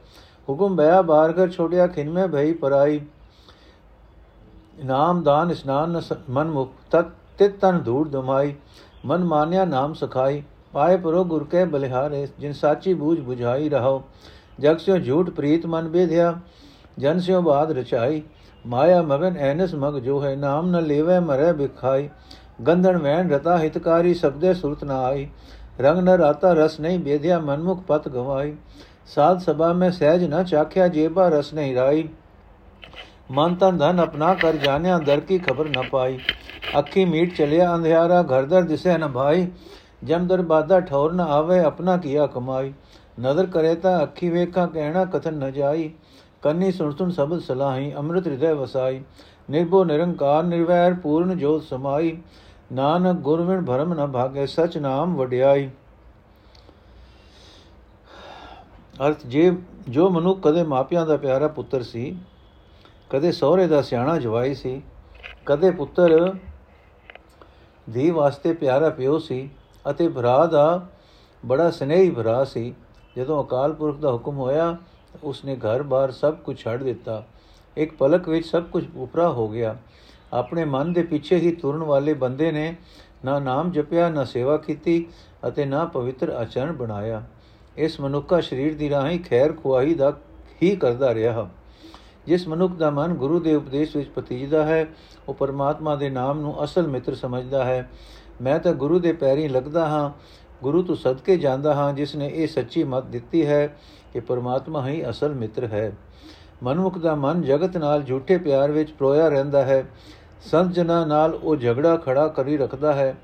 हुकुम 0.49 0.75
बया 0.75 1.01
बार 1.01 1.31
कर 1.31 1.49
छोड़िया, 1.49 1.87
खिन 1.87 2.09
में 2.09 2.31
भई 2.31 2.53
पराई। 2.53 3.03
नाम 4.83 5.23
दान, 5.23 5.53
स्नान 5.53 6.01
मन 6.29 6.47
मुख, 6.47 6.69
तत्, 6.91 7.39
तित, 7.39 7.59
तन 7.61 7.79
धूड़ 7.79 8.07
दुमाई। 8.07 8.55
मन 9.05 9.17
मान्या, 9.17 9.65
नाम 9.65 9.93
सखाई। 9.93 10.43
पाए 10.73 10.97
परो 10.97 11.23
गुर 11.23 11.43
के 11.43 11.65
बलिहारे, 11.65 12.29
जिन 12.39 12.53
साची 12.53 12.93
बूझ 12.93 13.19
बुझाई 13.19 13.69
रहो 13.69 14.03
जग 14.59 14.77
स्यो 14.77 14.99
झूठ 14.99 15.29
प्रीत 15.29 15.65
मन 15.65 15.81
बेध्या, 15.81 16.41
जन 16.99 17.19
स्यो 17.19 17.41
बाद 17.41 17.71
रचाई। 17.71 18.23
माया 18.67 19.03
मगन 19.03 19.37
एनस 19.37 19.71
मग 19.75 19.99
जो 19.99 20.19
है 20.19 20.35
नाम 20.35 20.65
न 20.65 20.83
लेवे 20.83 21.19
मरे 21.19 21.53
बिखाई। 21.53 22.09
गंधन 22.61 22.95
वैन 22.95 23.29
रता 23.29 23.57
हितकारी, 23.57 24.13
शब्दे 24.13 24.53
सुरत 24.53 24.83
न 24.83 24.91
आई। 24.91 25.29
ਰੰਗ 25.81 25.99
ਨ 25.99 26.09
ਰਾਤਾ 26.09 26.53
ਰਸ 26.53 26.79
ਨਹੀਂ 26.79 26.99
ਬੇਧਿਆ 26.99 27.39
ਮਨਮੁਖ 27.39 27.83
ਪਤ 27.87 28.09
ਗਵਾਈ। 28.09 28.53
ਸਾਧ 29.05 29.39
ਸਭਾ 29.39 29.73
ਮੈਂ 29.73 29.91
ਸਹਿਜ 29.91 30.23
ਨਾ 30.23 30.43
ਚਾਖਿਆ, 30.43 30.87
ਜੇਬਾ 30.87 31.29
ਰਸ 31.29 31.53
ਨਹੀਂ 31.53 31.75
ਰਾਈ। 31.75 32.09
ਮਨ 33.31 33.55
ਤਨ 33.55 33.77
ਧਨ 33.77 33.99
ਆਪਣਾ 33.99 34.33
ਕਰ 34.33 34.55
ਜਾਣਿਆ, 34.55 34.99
ਦਰ 34.99 35.19
ਕੀ 35.19 35.37
ਖਬਰ 35.37 35.69
ਨਾ 35.69 35.81
ਪਾਈ। 35.91 36.19
ਅੱਖੀ 36.79 37.05
ਮੀਟ 37.05 37.35
ਚਲਿਆ, 37.35 37.75
ਅੰਧਿਆਰਾ 37.75 38.23
ਘਰ 38.23 38.45
ਦਰ 38.45 38.61
ਦਿਸੇ 38.61 38.97
ਨ 38.97 39.07
ਭਾਈ। 39.07 39.47
ਜਮ 40.03 40.27
ਦਰਬਾਦਾ 40.27 40.79
ਠੌਰ 40.79 41.13
ਨ 41.13 41.21
ਆਵੇ, 41.21 41.59
ਆਪਣਾ 41.59 41.97
ਕੀਆ 41.97 42.27
ਕਮਾਈ। 42.27 42.73
ਨਦਰ 43.19 43.45
ਕਰੇ 43.45 43.75
ਤਾਂ 43.75 44.03
ਅੱਖੀ 44.03 44.29
ਵੇਖਾਂ, 44.29 44.67
ਕਹਿਣਾ 44.67 45.05
ਕਥਨ 45.05 45.33
ਨ 45.33 45.51
ਜਾਈ। 45.51 45.91
ਕੰਨੀ 46.41 46.71
ਸੁਣ 46.71 46.91
ਸੁਣ 46.91 47.09
ਸਬਦ 47.09 47.39
ਸਲਾਹੀ, 47.39 47.93
ਅੰਮ੍ਰਿਤ 47.95 48.27
ਹਿਰਦੈ 48.27 48.53
ਵਸਾਈ। 48.53 49.01
ਨਿਰਭਉ 49.49 49.83
ਨਿਰੰਕਾਰ, 49.83 50.43
ਨਿਰਵੈਰ 50.43 50.93
ਪੂਰਨ 50.93 51.37
ਜੋਤ 51.37 51.63
ਸਮਾਈ। 51.63 52.17
ਨਾਨਕ 52.73 53.17
ਗੁਰਵਿਣ 53.17 53.65
ਭਰਮ 53.65 53.93
ਨ 53.93 54.11
ਭਾਗੇ, 54.11 54.47
ਸਚ 54.47 54.77
ਨਾਮ 54.77 55.15
ਵਡਿਆਈ। 55.15 55.69
ਅਰਥ, 59.07 59.17
ਜੇ, 59.25 59.57
ਜੋ 59.89 60.09
ਮਨੁ 60.09 60.33
ਕਦੇ 60.33 60.63
ਮਾਪਿਆਂ 60.63 61.05
ਦਾ 61.05 61.17
ਪਿਆਰਾ 61.17 61.47
ਪੁੱਤਰ 61.47 61.83
ਸੀ, 61.83 62.17
ਕਦੇ 63.09 63.31
ਸਹੁਰੇ 63.31 63.67
ਦਾ 63.67 63.81
ਸਿਆਣਾ 63.81 64.17
ਜਵਾਈ 64.17 64.53
ਸੀ, 64.53 64.81
ਕਦੇ 65.45 65.71
ਪੁੱਤਰ 65.71 66.33
ਦੀ 67.89 68.11
ਵਾਸਤੇ 68.11 68.53
ਪਿਆਰਾ 68.53 68.89
ਪਿਓ 68.89 69.17
ਸੀ 69.19 69.49
ਅਤੇ 69.89 70.07
ਭਰਾ 70.07 70.45
ਦਾ 70.45 70.87
ਬੜਾ 71.45 71.71
ਸਨੇਹੀ 71.71 72.11
ਭਰਾ 72.11 72.43
ਸੀ, 72.43 72.73
ਜਦੋਂ 73.17 73.43
ਅਕਾਲ 73.43 73.73
ਪੁਰਖ 73.73 73.97
ਦਾ 73.97 74.11
ਹੁਕਮ 74.11 74.37
ਹੋਇਆ, 74.37 74.77
ਉਸਨੇ 75.23 75.55
ਘਰ-ਬਾਰ 75.55 76.11
ਸਭ 76.11 76.35
ਕੁਝ 76.35 76.57
ਛੱਡ 76.57 76.83
ਦਿੱਤਾ। 76.83 77.23
ਇੱਕ 77.77 77.95
ਪਲਕ 77.95 78.29
ਵਿੱਚ 78.29 78.47
ਸਭ 78.47 78.63
ਕੁਝ 78.63 78.85
ਉਪਰਾ 78.95 79.29
ਹੋ 79.29 79.47
ਗਿਆ। 79.47 79.77
ਆਪਣੇ 80.35 80.65
ਮਨ 80.65 80.93
ਦੇ 80.93 81.03
ਪਿੱਛੇ 81.03 81.35
ਹੀ 81.35 81.51
ਤੁਰਨ 81.51 81.83
ਵਾਲੇ 81.83 82.13
ਬੰਦੇ 82.13 82.51
ਨੇ 82.51 82.75
ਨਾ 83.25 83.39
ਨਾਮ 83.39 83.71
ਜਪਿਆ, 83.71 84.09
ਨਾ 84.09 84.23
ਸੇਵਾ 84.23 84.57
ਕੀਤੀ 84.57 85.05
ਅਤੇ 85.47 85.65
ਨਾ 85.65 85.85
ਪਵਿੱਤਰ 85.85 86.29
ਆਚਰਣ 86.29 86.73
ਬਣਾਇਆ। 86.73 87.23
ਇਸ 87.77 87.99
ਮਨੁੱਖਾ 87.99 88.41
ਸਰੀਰ 88.41 88.75
ਦੀ 88.75 88.89
ਰਾਹੀਂ 88.89 89.19
ਖੈਰ 89.19 89.53
ਖੁਆਹੀ 89.53 89.93
ਦਾ 89.93 90.17
ਹੀ 90.63 90.75
ਕਰਦਾ 90.75 91.13
ਰਿਹਾ 91.13 91.49
ਜਿਸ 92.27 92.47
ਮਨੁੱਖ 92.47 92.73
ਦਾ 92.73 92.89
ਮਨ 92.89 93.13
ਗੁਰੂ 93.13 93.39
ਦੇ 93.39 93.55
ਉਪਦੇਸ਼ 93.55 93.95
ਵਿੱਚ 93.95 94.09
ਪਤੀਜਦਾ 94.09 94.65
ਹੈ, 94.65 94.85
ਉਹ 95.27 95.33
ਪਰਮਾਤਮਾ 95.33 95.95
ਦੇ 95.95 96.09
ਨਾਮ 96.09 96.39
ਨੂੰ 96.39 96.63
ਅਸਲ 96.63 96.87
ਮਿੱਤਰ 96.87 97.15
ਸਮਝਦਾ 97.15 97.65
ਹੈ। 97.65 97.89
ਮੈਂ 98.41 98.59
ਤਾਂ 98.59 98.73
ਗੁਰੂ 98.73 98.99
ਦੇ 98.99 99.13
ਪੈਰੀਂ 99.13 99.49
ਲੱਗਦਾ 99.49 99.87
ਹਾਂ, 99.87 100.09
ਗੁਰੂ 100.63 100.83
ਤੋਂ 100.83 100.95
ਸਦਕੇ 100.95 101.37
ਜਾਂਦਾ 101.37 101.73
ਹਾਂ, 101.73 101.93
ਜਿਸ 101.93 102.15
ਨੇ 102.15 102.31
ਇਹ 102.35 102.47
ਸੱਚੀ 102.47 102.83
ਮਤ 102.83 103.03
ਦਿੱਤੀ 103.03 103.45
ਹੈ 103.45 103.77
ਕਿ 104.13 104.19
ਪਰਮਾਤਮਾ 104.19 104.87
ਹੀ 104.87 105.09
ਅਸਲ 105.09 105.33
ਮਿੱਤਰ 105.33 105.65
ਹੈ। 105.65 105.91
ਮਨੁੱਖ 106.63 106.97
ਦਾ 106.97 107.15
ਮਨ 107.15 107.41
ਜਗਤ 107.41 107.77
ਨਾਲ 107.77 108.03
ਝੂਠੇ 108.03 108.37
ਪਿਆਰ 108.37 108.71
ਵਿੱਚ 108.71 108.91
ਪ੍ਰੋਇਆ 108.91 109.27
ਰਹਿੰਦਾ 109.27 109.63
ਹੈ। 109.65 109.85
ਸੰਤ 110.51 110.71
ਜਨਾਂ 110.71 111.07
ਨਾਲ 111.07 111.39
ਉਹ 111.43 111.55
ਝਗੜਾ 111.55 111.97
ਖੜਾ 111.97 112.27
ਕਰੀ 112.27 112.57
ਰੱਖਦਾ 112.57 112.93
ਹੈ। 112.93 113.15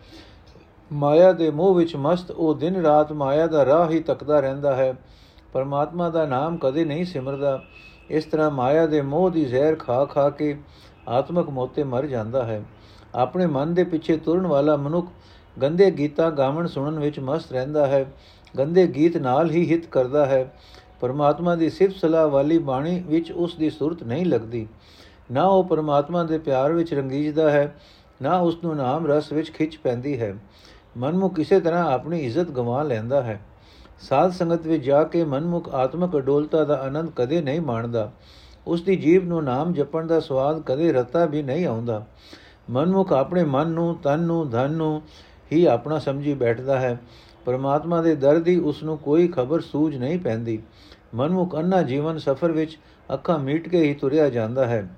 ਮਾਇਆ 0.92 1.32
ਦੇ 1.32 1.52
ਮੋਹ 1.52 1.76
ਵਿੱਚ 1.76 1.96
ਮਸਤ 1.96 2.32
ਉਹ 2.32 2.56
ਦਿਨ 2.56 2.76
ਰਾਤ 2.76 3.12
ਮਾਇਆ 3.12 3.48
ਦਾ 3.48 3.66
ਰਾਹ 3.66 3.90
ਹੀ 3.90 4.00
ਤੱਕਦਾ 4.00 4.40
ਰਹਿੰਦਾ 4.40 4.76
ਹੈ। 4.76 4.94
ਪਰਮਾਤਮਾ 5.54 6.10
ਦਾ 6.10 6.26
ਨਾਮ 6.26 6.58
ਕਦੇ 6.58 6.86
ਨਹੀਂ 6.86 7.06
ਸਿਮਰਦਾ। 7.06 7.64
ਇਸ 8.10 8.26
ਤਰ੍ਹਾਂ 8.26 8.52
ਮਾਇਆ 8.52 8.88
ਦੇ 8.88 9.02
ਮੋਹ 9.02 9.30
ਦੀ 9.30 9.46
ਜ਼ਹਿਰ 9.46 9.76
ਖਾ 9.76 10.06
ਖਾ 10.06 10.30
ਕੇ 10.30 10.60
ਆਤਮਕ 11.08 11.50
ਮੋਤੇ 11.50 11.84
ਮਰ 11.84 12.06
ਜਾਂਦਾ 12.06 12.44
ਹੈ। 12.44 12.64
ਆਪਣੇ 13.16 13.46
ਮਨ 13.46 13.74
ਦੇ 13.74 13.84
ਪਿੱਛੇ 13.84 14.18
ਤੁਰਨ 14.18 14.48
ਵਾਲਾ 14.48 14.76
ਮਨੁੱਖ 14.76 15.08
ਗੰਦੇ 15.62 15.92
ਗੀਤਾ 15.92 16.30
ਗਾਵਣ 16.30 16.68
ਸੁਣਨ 16.68 17.00
ਵਿੱਚ 17.00 17.20
ਮਸਤ 17.20 17.52
ਰਹਿੰਦਾ 17.52 17.88
ਹੈ। 17.88 18.14
ਗੰਦੇ 18.58 18.88
ਗੀਤ 18.88 19.18
ਨਾਲ 19.18 19.52
ਹੀ 19.52 19.72
ਹਿੱਤ 19.72 19.86
ਕਰਦਾ 19.86 20.26
ਹੈ। 20.26 20.54
ਪਰਮਾਤਮਾ 21.02 21.56
ਦੀ 21.56 21.70
ਸਿਫਤ 21.70 21.96
ਸਲਾਹ 21.96 22.28
ਵਾਲੀ 22.28 22.58
ਬਾਣੀ 22.58 23.04
ਵਿੱਚ 23.08 23.32
ਉਸ 23.32 23.56
ਦੀ 23.56 23.70
ਸੁਰਤ 23.70 24.04
ਨਹੀਂ 24.04 24.26
ਲੱਗਦੀ। 24.26 24.68
ਨਾ 25.32 25.44
ਉਹ 25.44 25.64
ਪਰਮਾਤਮਾ 25.64 26.24
ਦੇ 26.24 26.38
ਪਿਆਰ 26.38 26.74
ਵਿੱਚ 26.74 26.94
ਰੰਗੀਜਦਾ 26.94 27.52
ਹੈ, 27.52 27.76
ਨਾ 28.22 28.38
ਉਸ 28.38 28.58
ਨੂੰ 28.64 28.76
ਨਾਮ 28.76 29.08
ਰਸ 29.08 29.32
ਵਿੱਚ 29.32 29.52
ਖਿੱਚ 29.52 29.78
ਪੈਂਦੀ 29.78 30.22
ਹੈ। 30.22 30.36
ਮਨਮੁਖ 30.98 31.36
ਕਿਸੇ 31.36 31.60
ਤਰ੍ਹਾਂ 31.60 31.92
ਆਪਣੀ 31.92 32.20
ਇੱਜ਼ਤ 32.20 32.52
ਗਵਾ 32.52 32.84
ਲੈਂਦਾ 32.84 33.22
ਹੈ। 33.22 33.42
ਸਾਧ 34.02 34.32
ਸੰਗਤ 34.32 34.68
ਵਿੱਚ 34.68 34.84
ਜਾ 34.84 35.04
ਕੇ 35.04 35.24
ਮਨਮੁਖ 35.24 35.76
ਆਤਮਕ 35.76 36.18
ਅਡੋਲਤਾ 36.18 36.64
ਦਾ 36.64 36.76
ਆਨੰਦ 36.76 37.10
ਕਦੇ 37.16 37.42
ਨਹੀਂ 37.42 37.62
ਮਾਣਦਾ। 37.62 38.12
ਉਸ 38.68 38.82
ਦੀ 38.82 38.96
ਜੀਬ 38.96 39.28
ਨੂੰ 39.28 39.44
ਨਾਮ 39.44 39.74
ਜਪਣ 39.74 40.08
ਦਾ 40.08 40.20
ਸਵਾਦ 40.20 40.62
ਕਦੇ 40.62 40.94
ਰਤਾ 40.94 41.26
ਵੀ 41.26 41.44
ਨਹੀਂ 41.44 41.66
ਆਉਂਦਾ। 41.66 42.06
ਮਨਮੁਖ 42.70 43.14
ਆਪਣੇ 43.14 43.44
ਮਨ 43.44 43.68
ਨੂੰ, 43.68 43.96
ਤਨ 43.96 44.20
ਨੂੰ, 44.20 44.50
ਧਨ 44.50 44.72
ਨੂੰ 44.72 45.02
ਹੀ 45.52 45.66
ਆਪਣਾ 45.66 46.00
ਸਮਝੀ 46.00 46.34
ਬੈਠਦਾ 46.34 46.80
ਹੈ। 46.80 47.00
ਪਰਮਾਤਮਾ 47.46 48.02
ਦੇ 48.02 48.16
ਦਰ 48.16 48.40
ਦੀ 48.40 48.60
ਉਸ 48.60 48.84
ਨੂੰ 48.84 48.98
ਕੋਈ 48.98 49.28
ਖਬਰ 49.28 49.60
ਸੂਝ 49.60 49.96
ਨਹੀਂ 49.96 50.20
ਪੈਂਦੀ। 50.20 50.60
ਮਨਮੁਖ 51.16 51.56
ਅੰਨਾ 51.56 51.82
ਜੀਵਨ 51.82 52.18
ਸਫਰ 52.18 52.52
ਵਿੱਚ 52.52 52.78
ਅੱਖਾਂ 53.14 53.40
ਮੀਟ 53.40 53.70
ਕੇ 53.70 53.82
ਹੀ 53.82 53.94
ਤੁਰਿਆ 53.94 54.30
ਜਾਂਦਾ 54.30 54.66
ਹੈ। 54.66 54.90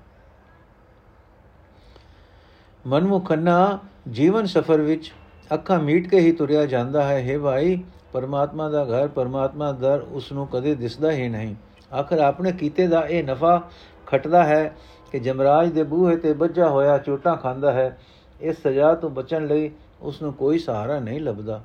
ਮਨਮੁਖ 2.86 3.32
ਅੰਨਾ 3.32 3.78
ਜੀਵਨ 4.10 4.46
ਸਫਰ 4.46 4.80
ਵਿੱਚ 4.80 5.12
ਅੱਖਾਂ 5.54 5.80
ਮੀਟ 5.80 6.08
ਕੇ 6.08 6.20
ਹੀ 6.20 6.32
ਤੁਰਿਆ 6.32 6.66
ਜਾਂਦਾ 6.66 7.04
ਹੈ। 7.04 7.34
हे 7.34 7.42
ਭਾਈ, 7.42 7.84
ਪਰਮਾਤਮਾ 8.12 8.68
ਦਾ 8.68 8.84
ਘਰ, 8.84 9.08
ਪਰਮਾਤਮਾ 9.08 9.72
ਦਰ 9.72 10.06
ਉਸ 10.10 10.32
ਨੂੰ 10.32 10.46
ਕਦੇ 10.46 10.74
ਦਿਸਦਾ 10.74 11.10
ਹੀ 11.10 11.28
ਨਹੀਂ। 11.28 11.54
ਆਖਰ 11.94 12.18
ਆਪਣੇ 12.18 12.52
ਕੀਤੇ 12.52 12.86
ਦਾ 12.86 13.00
ਇਹ 13.00 13.24
ਨਫਾ 13.24 13.68
ਖਟਦਾ 14.06 14.44
ਹੈ 14.44 14.76
ਕਿ 15.12 15.20
ਜਮਰਾਜ 15.20 15.70
ਦੇ 15.70 15.82
ਬੂਹੇ 15.82 16.16
ਤੇ 16.16 16.32
ਬੱਜਾ 16.32 16.68
ਹੋਇਆ 16.68 16.98
ਚੋਟਾਂ 16.98 17.36
ਖਾਂਦਾ 17.36 17.72
ਹੈ। 17.72 17.98
ਇਸ 18.40 18.56
ਸਜ਼ਾ 18.62 18.94
ਤੋਂ 18.94 19.10
ਬਚਣ 19.10 19.46
ਲਈ 19.46 19.70
ਉਸ 20.02 20.22
ਨੂੰ 20.22 20.32
ਕੋਈ 20.32 20.58
ਸਹਾਰਾ 20.58 21.00
ਨਹੀਂ 21.00 21.20
ਲੱਭਦਾ। 21.20 21.62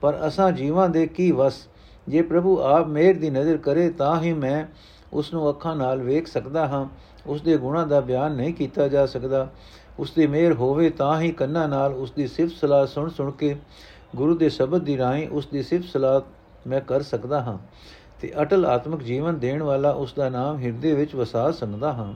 ਪਰ 0.00 0.18
ਅਸਾਂ 0.26 0.52
ਜੀਵਾਂ 0.52 0.88
ਦੇ 0.88 1.06
ਕੀ 1.06 1.32
ਵਸ? 1.32 1.68
ਜੇ 2.08 2.22
ਪ੍ਰਭੂ 2.22 2.60
ਆਪ 2.60 2.86
ਮੇਰ 2.86 3.18
ਦੀ 3.18 3.30
ਨਜ਼ਰ 3.30 3.56
ਕਰੇ 3.56 3.90
ਤਾਂ 3.90 4.22
ਹੀ 4.22 4.32
ਮੈਂ 4.32 4.64
ਉਸ 5.12 5.34
ਨੂੰ 5.34 5.50
ਅੱਖਾਂ 5.50 5.76
ਨਾਲ 5.76 6.02
ਵੇਖ 6.02 6.26
ਸਕਦਾ 6.26 6.66
ਹਾਂ। 6.66 6.86
ਉਸ 7.26 7.42
ਦੇ 7.42 7.56
ਗੁਣਾਂ 7.56 7.86
ਦਾ 7.86 8.00
ਬਿਆਨ 8.00 8.32
ਨਹੀਂ 8.32 8.54
ਕੀਤਾ 8.54 8.88
ਜਾ 8.88 9.06
ਸਕਦਾ। 9.06 9.48
ਉਸ 9.98 10.12
ਦੀ 10.12 10.26
ਮਿਹਰ 10.26 10.52
ਹੋਵੇ 10.52 10.90
ਤਾਂ 10.90 11.20
ਹੀ 11.20 11.30
ਕੰਨਾਂ 11.32 11.68
ਨਾਲ 11.68 11.94
ਉਸ 11.94 12.12
ਦੀ 12.12 12.26
ਸਿਫਤ 12.26 12.54
ਸਲਾਹ 12.54 12.86
ਸੁਣ 12.86 13.08
ਸੁਣ 13.08 13.30
ਕੇ 13.30 13.56
ਗੁਰੂ 14.16 14.34
ਦੇ 14.34 14.48
ਸ਼ਬਦ 14.48 14.82
ਦੀ 14.82 14.96
ਰਾਹੀਂ 14.98 15.28
ਉਸ 15.28 15.46
ਦੀ 15.46 15.62
ਸਿਫਤ 15.62 15.84
ਸਲਾਹ 15.84 16.20
ਮੈਂ 16.66 16.80
ਕਰ 16.80 17.02
ਸਕਦਾ 17.02 17.42
ਹਾਂ 17.42 17.58
ਤੇ 18.20 18.32
ਅਟਲ 18.42 18.66
ਆਤਮਿਕ 18.66 19.02
ਜੀਵਨ 19.02 19.38
ਦੇਣ 19.38 19.62
ਵਾਲਾ 19.62 19.90
ਉਸ 19.90 20.14
ਦਾ 20.14 20.28
ਨਾਮ 20.28 20.58
ਹਿਰਦੇ 20.58 20.94
ਵਿੱਚ 20.94 21.14
ਵਸਾ 21.14 21.50
ਸਕਦਾ 21.50 21.92
ਹਾਂ। 21.92 22.12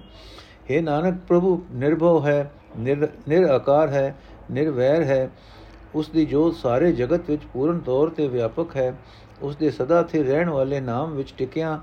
हे 0.70 0.82
ਨਾਨਕ 0.82 1.18
ਪ੍ਰਭੂ, 1.28 1.62
ਨਿਰਭਉ 1.72 2.20
ਹੈ 2.26 2.50
ਨਿਰਆਕਾਰ 3.28 3.88
ਹੈ, 3.88 4.16
ਨਿਰਵੈਰ 4.50 5.02
ਹੈ। 5.02 5.30
ਉਸ 5.94 6.08
ਦੀ 6.08 6.24
ਜੋਤ 6.26 6.54
ਸਾਰੇ 6.54 6.92
ਜਗਤ 6.92 7.30
ਵਿੱਚ 7.30 7.42
ਪੂਰਨ 7.52 7.78
ਤੌਰ 7.78 8.08
ਤੇ 8.08 8.28
ਵਿਆਪਕ 8.28 8.76
ਹੈ। 8.76 8.92
ਉਸ 9.42 9.56
ਦੇ 9.56 9.70
ਸਦਾ 9.70 10.02
ਸਥਿਰ 10.02 10.26
ਰਹਿਣ 10.26 10.48
ਵਾਲੇ 10.48 10.80
ਨਾਮ 10.80 11.14
ਵਿੱਚ 11.14 11.34
ਟਿਕਿਆ 11.38 11.80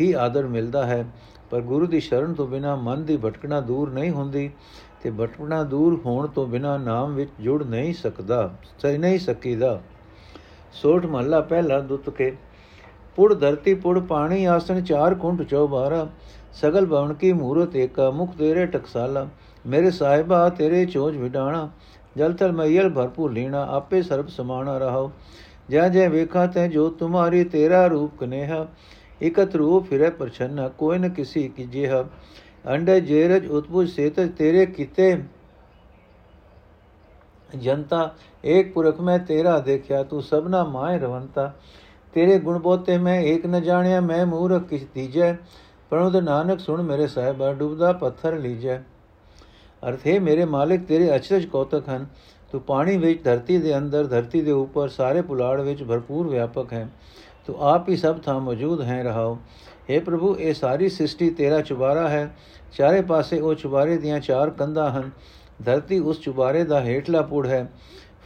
ਹੀ 0.00 0.12
ਆਦਰ 0.12 0.46
ਮਿਲਦਾ 0.46 0.86
ਹੈ। 0.86 1.04
ਪਰ 1.50 1.60
ਗੁਰੂ 1.60 1.86
ਦੀ 1.86 2.00
ਸ਼ਰਨ 2.00 2.34
ਤੋਂ 2.34 2.46
ਬਿਨਾ 2.46 2.74
ਮਨ 2.76 3.04
ਦੀ 3.04 3.16
ਭਟਕਣਾ 3.16 3.60
ਦੂਰ 3.60 3.90
ਨਹੀਂ 3.90 4.10
ਹੁੰਦੀ 4.10 4.50
ਤੇ 5.02 5.10
ਭਟਕਣਾ 5.10 5.62
ਦੂਰ 5.62 6.00
ਹੋਣ 6.06 6.26
ਤੋਂ 6.26 6.46
ਬਿਨਾ 6.46 6.76
ਨਾਮ 6.76 7.14
ਵਿੱਚ 7.14 7.30
ਜੁੜ 7.40 7.62
ਨਹੀਂ 7.62 7.94
ਸਕਦਾ, 7.94 8.50
ਸਹੀ 8.78 8.98
ਨਹੀਂ 8.98 9.18
ਸਕੀਦਾ। 9.18 9.80
ਸੋਠ 10.72 11.06
ਮਹੱਲਾ 11.06 11.40
ਪਹਿਲਾ 11.40 11.80
ਦੁੱਤ 11.80 12.10
ਕੇ, 12.10 12.36
ਪੁੜ 13.16 13.32
ਧਰਤੀ 13.34 13.74
ਪੁੜ 13.74 13.98
ਪਾਣੀ 13.98 14.44
ਆਸਣ 14.44 14.80
ਚਾਰ 14.80 15.14
ਕੁੰਟ 15.14 15.42
ਚੌਬਾਰਾ, 15.42 16.06
ਸਗਲ 16.52 16.86
ਭਵਨ 16.86 17.14
ਕੀ 17.14 17.32
ਮੂਰਤ 17.32 17.76
ਏਕਾ, 17.76 18.10
ਮੁਖ 18.10 18.36
ਤੇਰੇ 18.36 18.66
ਟਕਸਾਲਾ, 18.66 19.26
ਮੇਰੇ 19.66 19.90
ਸਾਹਿਬਾ 19.90 20.48
ਤੇਰੇ 20.48 20.84
ਚੋਜ 20.86 21.16
ਵਿਡਾਣਾ, 21.16 21.68
ਜਲ 22.16 22.32
ਤਲ 22.32 22.52
ਮਈਲ 22.52 22.88
ਭਰਪੂਰ 22.88 23.32
ਲੀਣਾ, 23.32 23.66
ਆਪੇ 23.70 24.02
ਸਰਬ 24.02 24.28
ਸਮਾਣਾ 24.28 24.78
ਰਹਾਓ। 24.78 25.10
ਜੈ 25.70 25.88
ਜੈ 25.88 26.08
ਵੇਖਾ 26.08 26.46
ਤੈ 26.46 26.66
ਜੋ 26.68 26.88
ਤੁਮਾਰੀ 26.90 27.44
ਤੇਰਾ 27.44 27.86
ਰੂਪ 27.86 28.16
ਕਨੇਹਾ 28.18 28.66
ਇਕਤ 29.22 29.56
ਰੂਪ 29.56 29.88
ਫਿਰੇ 29.88 30.10
ਪ੍ਰਛਨ, 30.10 30.70
ਕੋਈ 30.78 30.98
ਨ 30.98 31.08
ਕਿਸੀ 31.08 31.48
ਕੀ 31.48 31.64
ਜਿਹ। 31.64 32.04
ਅੰਡੇ 32.68 33.00
ਜੇਰਜ 33.00 33.46
ਉਤਪੁਜ 33.46 33.90
ਸੇਤ 33.90 34.20
ਤੇਰੇ 34.20 34.66
ਕੀਤੇ 34.66 35.22
ਜਨਤਾ, 37.56 38.14
ਏਕ 38.44 38.72
ਪੁਰਖ 38.72 39.00
ਮੈਂ 39.00 39.18
ਤੇਰਾ 39.18 39.58
ਦੇਖਿਆ, 39.60 40.02
ਤੂੰ 40.02 40.22
ਸਭਨਾ 40.22 40.64
ਮਾਇ 40.64 40.98
ਰਵੰਤਾ। 40.98 41.52
ਤੇਰੇ 42.12 42.38
ਗੁਣ 42.38 42.58
ਬੋਤੇ 42.58 42.98
ਮੈਂ 42.98 43.20
ਏਕ 43.20 43.46
ਨ 43.46 43.62
ਜਾਣਿਆ, 43.62 44.00
ਮੈਂ 44.00 44.26
ਮੂਰਖ 44.26 44.62
ਕਿਸ 44.62 44.86
ਦੀਜੈ 44.94 45.34
ਪਰਮਤ 45.90 46.16
ਨਾਨਕ 46.16 46.60
ਸੁਣ 46.60 46.82
ਮੇਰੇ 46.82 47.06
ਸਾਹਿਬਾ, 47.06 47.52
ਡੁੱਬਦਾ 47.52 47.92
ਪੱਥਰ 47.92 48.38
ਲੀਜੈ। 48.38 48.78
ਅਰਥ, 49.88 50.06
ਹੈ 50.06 50.20
ਮੇਰੇ 50.20 50.44
ਮਾਲਿਕ, 50.44 50.84
ਤੇਰੇ 50.84 51.16
ਅਚਰਜ 51.16 51.46
ਕੌਤਕ 51.46 51.88
ਹਨ। 51.88 52.06
ਤੂੰ 52.52 52.60
ਪਾਣੀ 52.60 52.96
ਵਿੱਚ 52.96 53.24
ਧਰਤੀ 53.24 53.58
ਦੇ 53.58 53.78
ਅੰਦਰ, 53.78 54.06
ਧਰਤੀ 54.06 54.40
ਦੇ 54.40 54.50
ਉੱਪਰ, 54.50 54.88
ਸਾਰੇ 54.88 55.22
ਪੁਲਾੜ 55.22 55.60
ਵਿੱਚ 55.60 55.82
ਭਰਪੂਰ 55.82 56.28
ਵਿਆਪਕ 56.28 56.72
ਹੈ। 56.72 56.88
ਤੂੰ 57.46 57.62
ਆਪ 57.62 57.88
ਹੀ 57.88 57.96
ਸਭ 57.96 58.20
ਥਾਂ 58.22 58.40
ਮੌਜੂਦ 58.40 58.82
ਹੈ, 58.82 59.02
ਰਹਾਓ। 59.02 59.38
हे 59.90 60.04
ਪ੍ਰਭੂ, 60.04 60.36
ਇਹ 60.38 60.54
ਸਾਰੀ 60.54 60.88
ਸ੍ਰਿਸ਼ਟੀ 60.88 61.30
ਤੇਰਾ 61.30 61.60
ਚੁਬਾਰਾ 61.60 62.08
ਹੈ। 62.08 62.36
ਚਾਰੇ 62.72 63.00
ਪਾਸੇ 63.00 63.40
ਉਹ 63.40 63.54
ਚੁਬਾਰੇ 63.54 63.96
ਦੀਆਂ 63.96 64.20
ਚਾਰ 64.20 64.50
ਕੰਧਾਂ 64.50 64.90
ਹਨ। 64.90 65.10
ਧਰਤੀ 65.64 65.98
ਉਸ 65.98 66.20
ਚੁਬਾਰੇ 66.20 66.64
ਦਾ 66.64 66.80
ਹੇਠਲਾ 66.80 67.22
ਪੁੜ 67.22 67.46
ਹੈ, 67.46 67.72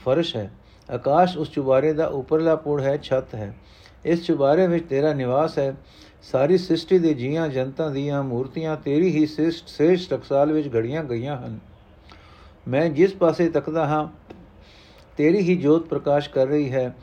ਫਰਸ਼ 0.05 0.37
ਹੈ। 0.37 0.51
ਆਕਾਸ਼ 0.91 1.39
ਉਸ 1.39 1.51
ਚੁਬਾਰੇ 1.51 1.93
ਦਾ 1.93 2.07
ਉੱਪਰਲਾ 2.07 2.57
ਪੁੜ 2.57 2.81
ਹੈ, 2.81 2.97
ਛੱਤ 2.97 3.35
ਹੈ। 3.35 3.57
ਇਸ 4.05 4.25
ਚੁਬਾਰੇ 4.25 4.67
ਵਿੱਚ 4.67 4.89
ਤੇਰਾ 4.89 5.13
ਨਿਵਾਸ 5.15 5.59
ਹੈ। 5.59 5.75
ਸਾਰੀ 6.23 6.59
ਸ੍ਰਿਸ਼ਟੀ 6.59 6.99
ਦੇ 6.99 7.15
ਜੀਆਂ 7.15 7.49
ਜਨਤਾਂ 7.49 7.91
ਦੀਆਂ 7.91 8.23
ਮੂਰਤੀਆਂ 8.23 8.77
ਤੇਰੀ 8.77 9.11
ਹੀ 9.11 9.27
ਸ੍ਰਿਸ਼ਟ, 9.27 9.69
ਸ੍ਰੇਸ਼ਟ 9.69 10.11
ਟਕਸਾਲ 10.11 10.53
ਵਿੱਚ 10.53 10.77
ਘੜੀਆਂ 10.77 11.05
ਗਈਆਂ 11.05 11.37
ਹਨ। 11.37 11.59
ਮੈਂ 12.69 12.91
ਜਿਸ 12.91 13.15
ਪਾਸੇ 13.15 13.49
ਤੱਕਦਾ 13.49 13.87
ਹਾਂ, 13.87 14.09
ਤੇਰੀ 15.17 15.39
ਹੀ 15.39 15.57
ਜੋਤ 15.57 15.87
ਪ੍ਰਕਾਸ਼ 15.87 16.31
ਕਰ 16.31 16.47
ਰਹੀ 16.47 16.73
ਹੈ। 16.73 16.97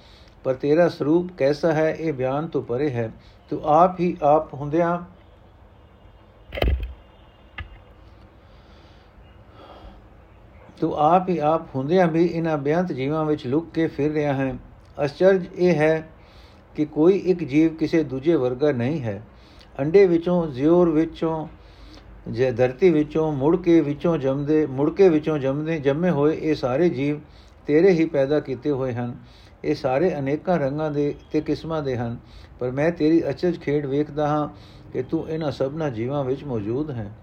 ਪਰ 0.43 0.53
ਤੇਰਾ 0.53 0.89
ਸਰੂਪ 0.89 1.27
ਕੈਸਾ 1.37 1.71
ਹੈ? 1.73 1.91
ਇਹ 1.99 2.13
ਬਿਆਨ 2.13 2.47
ਤੋਂ 2.47 2.61
ਪਰੇ 2.61 2.89
ਹੈ। 2.89 3.11
ਤੂੰ 3.49 3.61
ਆਪ 3.63 3.99
ਹੀ 3.99 4.17
ਆਪ 4.23 4.53
ਹੁੰਦਿਆਂ 4.53 4.99
ਤੂੰ 10.79 10.93
ਆਪ 10.97 11.29
ਹੀ 11.29 11.37
ਆਪ 11.37 11.75
ਹੁੰਦਿਆਂ 11.75 12.07
ਵੀ 12.07 12.25
ਇਹਨਾਂ 12.25 12.57
ਬਿਆੰਤ 12.57 12.91
ਜੀਵਾਂ 12.91 13.25
ਵਿੱਚ 13.25 13.47
ਲੁਕ 13.47 13.71
ਕੇ 13.71 13.87
ਫਿਰ 13.87 14.11
ਰਿਹਾ 14.11 14.33
ਹੈ। 14.33 14.55
ਅਚਰਜ 15.05 15.45
ਇਹ 15.55 15.75
ਹੈ 15.75 16.09
ਕਿ 16.75 16.85
ਕੋਈ 16.85 17.17
ਇੱਕ 17.17 17.43
ਜੀਵ 17.43 17.75
ਕਿਸੇ 17.75 18.03
ਦੂਜੇ 18.03 18.35
ਵਰਗਾ 18.35 18.71
ਨਹੀਂ 18.71 19.01
ਹੈ। 19.01 19.21
ਅੰਡੇ 19.79 20.07
ਵਿੱਚੋਂ 20.07 20.47
ਜ਼ਿਉਰ 20.47 20.89
ਵਿੱਚੋਂ, 20.89 21.47
ਜੇ 22.27 22.51
ਧਰਤੀ 22.51 22.89
ਵਿੱਚੋਂ, 22.89 23.33
ਮੁੜ 23.33 23.57
ਕੇ 23.57 23.81
ਵਿੱਚੋਂ 23.81 24.17
ਜੰਮਦੇ, 24.17 24.65
ਮੁੜ 24.65 24.89
ਕੇ 24.89 25.09
ਵਿੱਚੋਂ 25.09 25.37
ਜੰਮਦੇ, 25.37 25.79
ਜੰਮੇ 25.79 26.09
ਹੋਏ 26.09 26.37
ਇਹ 26.41 26.55
ਸਾਰੇ 26.55 26.89
ਜੀਵ 26.89 27.19
ਤੇਰੇ 27.67 27.91
ਹੀ 27.91 28.05
ਪੈਦਾ 28.05 28.39
ਕੀਤੇ 28.39 28.71
ਹੋਏ 28.71 28.93
ਹਨ। 28.93 29.15
ਇਹ 29.63 29.75
ਸਾਰੇ 29.75 30.15
ਅਨੇਕਾਂ 30.19 30.59
ਰੰਗਾਂ 30.59 30.91
ਦੇ 30.91 31.15
ਤੇ 31.31 31.41
ਕਿਸਮਾਂ 31.41 31.83
ਦੇ 31.83 31.97
ਹਨ। 31.97 32.17
ਪਰ 32.59 32.71
ਮੈਂ 32.71 32.91
ਤੇਰੀ 32.91 33.29
ਅਚਜ 33.29 33.59
ਖੇਡ 33.59 33.85
ਵੇਖਦਾ 33.85 34.27
ਹਾਂ 34.27 34.49
ਕਿ 34.93 35.03
ਤੂੰ 35.03 35.29
ਇਹਨਾਂ 35.29 35.51
ਸਭਨਾ 35.51 35.89
ਜੀਵਾਂ 35.89 36.23
ਵਿੱਚ 36.23 36.43
ਮੌਜੂਦ 36.43 36.91
ਹੈ। 36.91 37.13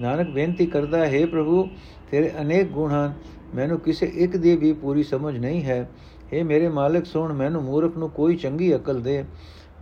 ਨਾਨਕ 0.00 0.30
ਬੇਨਤੀ 0.30 0.66
ਕਰਦਾ, 0.66 1.06
ਹੈ 1.06 1.26
ਪ੍ਰਭੂ, 1.26 1.68
ਤੇਰੇ 2.10 2.32
ਅਨੇਕ 2.40 2.68
ਗੁਣ 2.68 2.92
ਹਨ। 2.92 3.12
ਮੈਨੂੰ 3.54 3.80
ਕਿਸੇ 3.80 4.06
ਇੱਕ 4.06 4.36
ਦੀ 4.36 4.56
ਵੀ 4.56 4.72
ਪੂਰੀ 4.72 5.02
ਸਮਝ 5.02 5.38
ਨਹੀਂ 5.38 5.64
ਹੈ। 5.64 5.90
हे 6.34 6.44
ਮੇਰੇ 6.44 6.68
ਮਾਲਕ, 6.68 7.06
ਸੁਣ, 7.06 7.32
ਮੈਨੂੰ 7.32 7.62
ਮੂਰਖ 7.62 7.96
ਨੂੰ 7.96 8.10
ਕੋਈ 8.10 8.36
ਚੰਗੀ 8.36 8.76
ਅਕਲ 8.76 9.00
ਦੇ। 9.00 9.24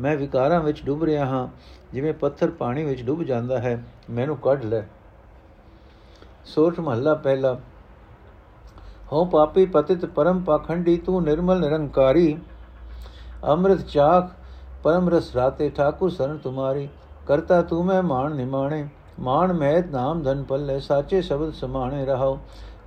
ਮੈਂ 0.00 0.16
ਵਿਕਾਰਾਂ 0.16 0.60
ਵਿੱਚ 0.60 0.84
ਡੁੱਬ 0.84 1.04
ਰਿਹਾ 1.04 1.26
ਹਾਂ, 1.26 1.48
ਜਿਵੇਂ 1.92 2.12
ਪੱਥਰ 2.12 2.50
ਪਾਣੀ 2.50 2.84
ਵਿੱਚ 2.84 3.02
ਡੁੱਬ 3.02 3.22
ਜਾਂਦਾ 3.22 3.58
ਹੈ। 3.58 3.84
ਮੈਨੂੰ 4.10 4.36
ਕੱਢ 4.36 4.64
ਲੈ। 4.64 4.82
ਸੋਠ 6.44 6.80
ਮਹੱਲਾ 6.80 7.14
ਪਹਿਲਾ। 7.14 7.60
हो 9.12 9.24
पापी 9.24 9.66
पतित 9.66 10.04
परम 10.14 10.42
पाखंडी, 10.44 10.96
तू 10.96 11.20
निर्मल 11.20 11.60
निरंकारी। 11.60 12.36
अमृत 13.44 13.80
चाख, 13.86 14.30
परम 14.84 15.08
रस 15.08 15.32
राते, 15.36 15.68
ठाकुर 15.70 16.10
शरण 16.10 16.38
तुम्हारी। 16.38 16.88
करता 17.28 17.60
तू 17.62 17.82
मैं 17.82 18.00
मान 18.02 18.36
निमाणे, 18.36 18.80
मान 19.20 19.52
मैत 19.56 19.90
नाम 19.92 20.22
धन 20.22 20.44
पल्ले, 20.44 20.80
साचे 20.80 21.22
शब्द 21.22 21.52
समाणे 21.52 22.04
रहो 22.04 22.38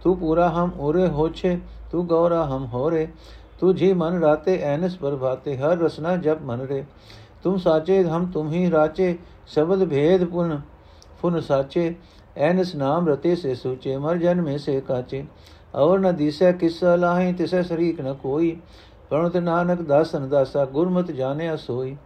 तू 0.03 0.13
पूरा 0.15 0.47
हम 0.49 0.71
ओरे 0.79 1.07
होछे, 1.09 1.55
तू 1.91 2.01
गौरा 2.03 2.43
हम 2.43 2.63
हो 2.65 2.87
रे 2.89 3.05
तू 3.59 3.73
जी 3.73 3.93
मन 3.93 4.17
राते, 4.19 4.55
ऐनस 4.57 4.95
पर 4.95 5.15
भाते, 5.15 5.55
हर 5.55 5.77
रसना 5.77 6.15
जब 6.17 6.45
मन 6.45 6.61
रे। 6.61 6.85
तुम 7.43 7.57
साचे, 7.57 7.99
हम 8.03 8.31
तुम 8.31 8.49
ही 8.49 8.69
राचे, 8.69 9.19
शब्द 9.47 9.83
भेद 9.87 10.25
पुन 10.31 10.61
फुन 11.21 11.39
साचे। 11.41 11.83
ऐनस 12.37 12.71
नाम 12.75 13.07
रते 13.07 13.35
से 13.35 13.55
सूचे, 13.55 13.97
मर 13.97 14.17
जन 14.17 14.39
में 14.39 14.57
से 14.57 14.79
काचे। 14.81 15.27
ਔਰ 15.75 15.99
ਨ 15.99 16.15
ਦਿਸੈ 16.15 16.51
ਕਿਸਾ 16.51 16.95
ਲਾਹੇ, 16.95 17.33
ਤਿਸੈ 17.33 17.61
ਸਰੀਕ 17.61 18.01
ਨ 18.01 18.13
ਕੋਈ। 18.13 18.57
ਪਰਮਤ 19.09 19.37
ਨਾਨਕ 19.37 19.81
ਦਾਸਨ 19.81 20.29
ਦਾਸਾ, 20.29 20.65
ਗੁਰਮਤ 20.65 21.11
ਜਾਣਿਆ 21.11 21.55
ਸੋਈ। 21.55 21.97